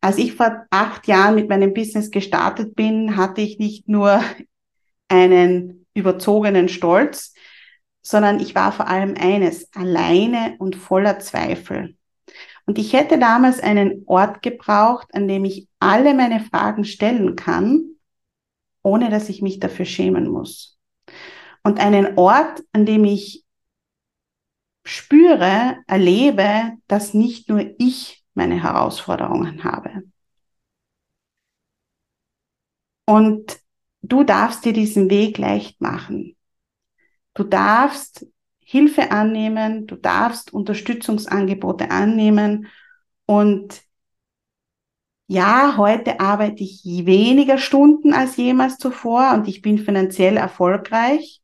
Als 0.00 0.18
ich 0.18 0.34
vor 0.34 0.66
acht 0.70 1.08
Jahren 1.08 1.34
mit 1.34 1.48
meinem 1.48 1.74
Business 1.74 2.10
gestartet 2.10 2.76
bin, 2.76 3.16
hatte 3.16 3.40
ich 3.40 3.58
nicht 3.58 3.88
nur 3.88 4.22
einen 5.08 5.86
überzogenen 5.94 6.68
Stolz, 6.68 7.34
sondern 8.02 8.38
ich 8.38 8.54
war 8.54 8.70
vor 8.70 8.86
allem 8.86 9.14
eines, 9.18 9.72
alleine 9.74 10.56
und 10.58 10.76
voller 10.76 11.18
Zweifel. 11.18 11.96
Und 12.66 12.78
ich 12.78 12.92
hätte 12.92 13.18
damals 13.18 13.60
einen 13.60 14.04
Ort 14.06 14.42
gebraucht, 14.42 15.08
an 15.14 15.26
dem 15.26 15.44
ich 15.44 15.68
alle 15.80 16.14
meine 16.14 16.40
Fragen 16.40 16.84
stellen 16.84 17.34
kann, 17.36 17.96
ohne 18.82 19.10
dass 19.10 19.28
ich 19.28 19.42
mich 19.42 19.58
dafür 19.58 19.84
schämen 19.84 20.28
muss. 20.28 20.78
Und 21.62 21.80
einen 21.80 22.18
Ort, 22.18 22.62
an 22.72 22.84
dem 22.84 23.04
ich 23.04 23.43
spüre, 24.84 25.78
erlebe, 25.86 26.72
dass 26.86 27.14
nicht 27.14 27.48
nur 27.48 27.74
ich 27.78 28.24
meine 28.34 28.62
Herausforderungen 28.62 29.64
habe. 29.64 30.04
Und 33.06 33.58
du 34.02 34.24
darfst 34.24 34.64
dir 34.64 34.72
diesen 34.72 35.10
Weg 35.10 35.38
leicht 35.38 35.80
machen. 35.80 36.36
Du 37.34 37.44
darfst 37.44 38.26
Hilfe 38.60 39.10
annehmen, 39.10 39.86
du 39.86 39.96
darfst 39.96 40.52
Unterstützungsangebote 40.52 41.90
annehmen 41.90 42.68
und 43.26 43.82
ja, 45.26 45.76
heute 45.78 46.20
arbeite 46.20 46.62
ich 46.62 46.82
weniger 46.84 47.58
Stunden 47.58 48.12
als 48.12 48.36
jemals 48.36 48.76
zuvor 48.78 49.32
und 49.34 49.48
ich 49.48 49.62
bin 49.62 49.78
finanziell 49.78 50.36
erfolgreich. 50.36 51.42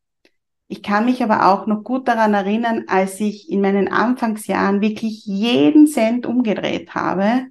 Ich 0.73 0.85
kann 0.85 1.05
mich 1.05 1.21
aber 1.21 1.49
auch 1.49 1.67
noch 1.67 1.83
gut 1.83 2.07
daran 2.07 2.33
erinnern, 2.33 2.85
als 2.87 3.19
ich 3.19 3.51
in 3.51 3.61
meinen 3.61 3.89
Anfangsjahren 3.89 4.81
wirklich 4.81 5.27
jeden 5.27 5.89
Cent 5.89 6.27
umgedreht 6.27 6.95
habe, 6.95 7.47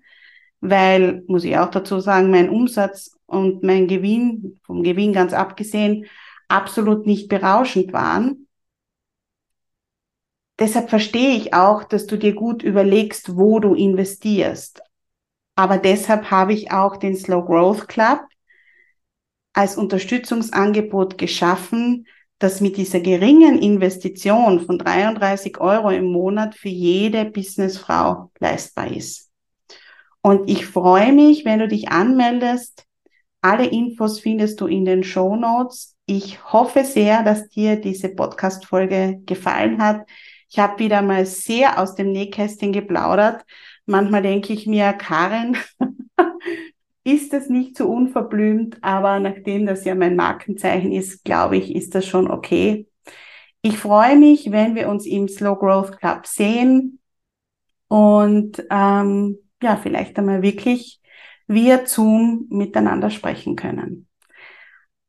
weil, 0.62 1.24
muss 1.28 1.44
ich 1.44 1.58
auch 1.58 1.70
dazu 1.70 2.00
sagen, 2.00 2.32
mein 2.32 2.50
Umsatz 2.50 3.18
und 3.26 3.62
mein 3.62 3.90
Gewinn, 3.90 4.62
vom 4.64 4.84
Gewinn 4.84 5.12
ganz 5.12 5.34
abgesehen, 5.34 6.06
absolut 6.48 7.06
nicht 7.06 7.28
berauschend 7.28 7.92
waren. 7.92 8.48
deshalb 10.58 10.90
verstehe 10.90 11.36
ich 11.36 11.54
auch, 11.54 11.84
dass 11.84 12.06
du 12.06 12.18
dir 12.18 12.34
gut 12.34 12.64
überlegst, 12.64 13.36
wo 13.36 13.60
du 13.60 13.74
investierst. 13.74 14.82
Aber 15.56 15.78
deshalb 15.78 16.32
habe 16.32 16.54
ich 16.54 16.72
auch 16.72 16.96
den 16.96 17.18
Slow 17.18 17.46
Growth 17.46 17.90
Club 17.90 18.22
als 19.52 19.76
Unterstützungsangebot 19.78 21.18
geschaffen, 21.18 22.06
das 22.40 22.62
mit 22.62 22.78
dieser 22.78 23.02
geringen 23.02 23.60
Investition 23.60 24.62
von 24.62 24.78
33 24.78 25.60
Euro 25.60 25.90
im 25.90 26.06
Monat 26.06 26.56
für 26.56 26.70
jede 26.70 27.26
Businessfrau 27.26 28.32
leistbar 28.40 28.92
ist. 28.92 29.30
Und 30.22 30.50
ich 30.50 30.66
freue 30.66 31.14
mich, 31.14 31.46
wenn 31.46 31.60
du 31.60 31.68
dich 31.68 31.90
anmeldest. 31.90 32.86
Alle 33.42 33.68
Infos 33.68 34.20
findest 34.20 34.60
du 34.60 34.68
in 34.68 34.86
den 34.86 35.04
Show 35.04 35.36
Notes. 35.36 35.96
Ich 36.06 36.44
hoffe 36.52 36.84
sehr, 36.84 37.24
dass 37.24 37.48
dir 37.50 37.76
diese 37.76 38.10
Podcast-Folge 38.10 39.22
gefallen 39.26 39.82
hat. 39.82 40.06
Ich 40.50 40.60
habe 40.60 40.80
wieder 40.80 41.02
mal 41.02 41.26
sehr 41.26 41.80
aus 41.80 41.96
dem 41.96 42.12
Nähkästchen 42.12 42.74
geplaudert. 42.74 43.44
Manchmal 43.86 44.24
denke 44.24 44.54
ich 44.54 44.66
mir, 44.66 44.94
Karin, 44.94 45.58
ist 47.04 47.34
das 47.34 47.50
nicht 47.50 47.78
so 47.78 47.88
unverblümt, 47.90 48.78
aber 48.82 49.20
nachdem 49.20 49.66
das 49.66 49.86
ja 49.86 49.96
mein 49.96 50.16
Markenzeichen 50.16 50.92
ist, 50.92 51.24
glaube 51.24 51.58
ich, 51.58 51.76
ist 51.76 51.96
das 51.96 52.06
schon 52.06 52.30
okay. 52.30 52.88
Ich 53.62 53.78
freue 53.78 54.18
mich, 54.18 54.52
wenn 54.52 54.76
wir 54.76 54.90
uns 54.90 55.06
im 55.06 55.28
Slow 55.28 55.58
Growth 55.58 55.98
Club 56.00 56.26
sehen 56.28 57.00
und 57.88 58.64
ähm, 58.70 59.38
ja, 59.62 59.76
vielleicht 59.76 60.18
einmal 60.18 60.42
wirklich 60.42 61.02
via 61.48 61.86
Zoom 61.86 62.46
miteinander 62.50 63.10
sprechen 63.10 63.56
können. 63.56 64.08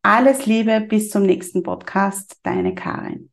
Alles 0.02 0.46
Liebe, 0.46 0.80
bis 0.80 1.10
zum 1.10 1.24
nächsten 1.24 1.62
Podcast, 1.62 2.38
deine 2.42 2.74
Karin. 2.74 3.29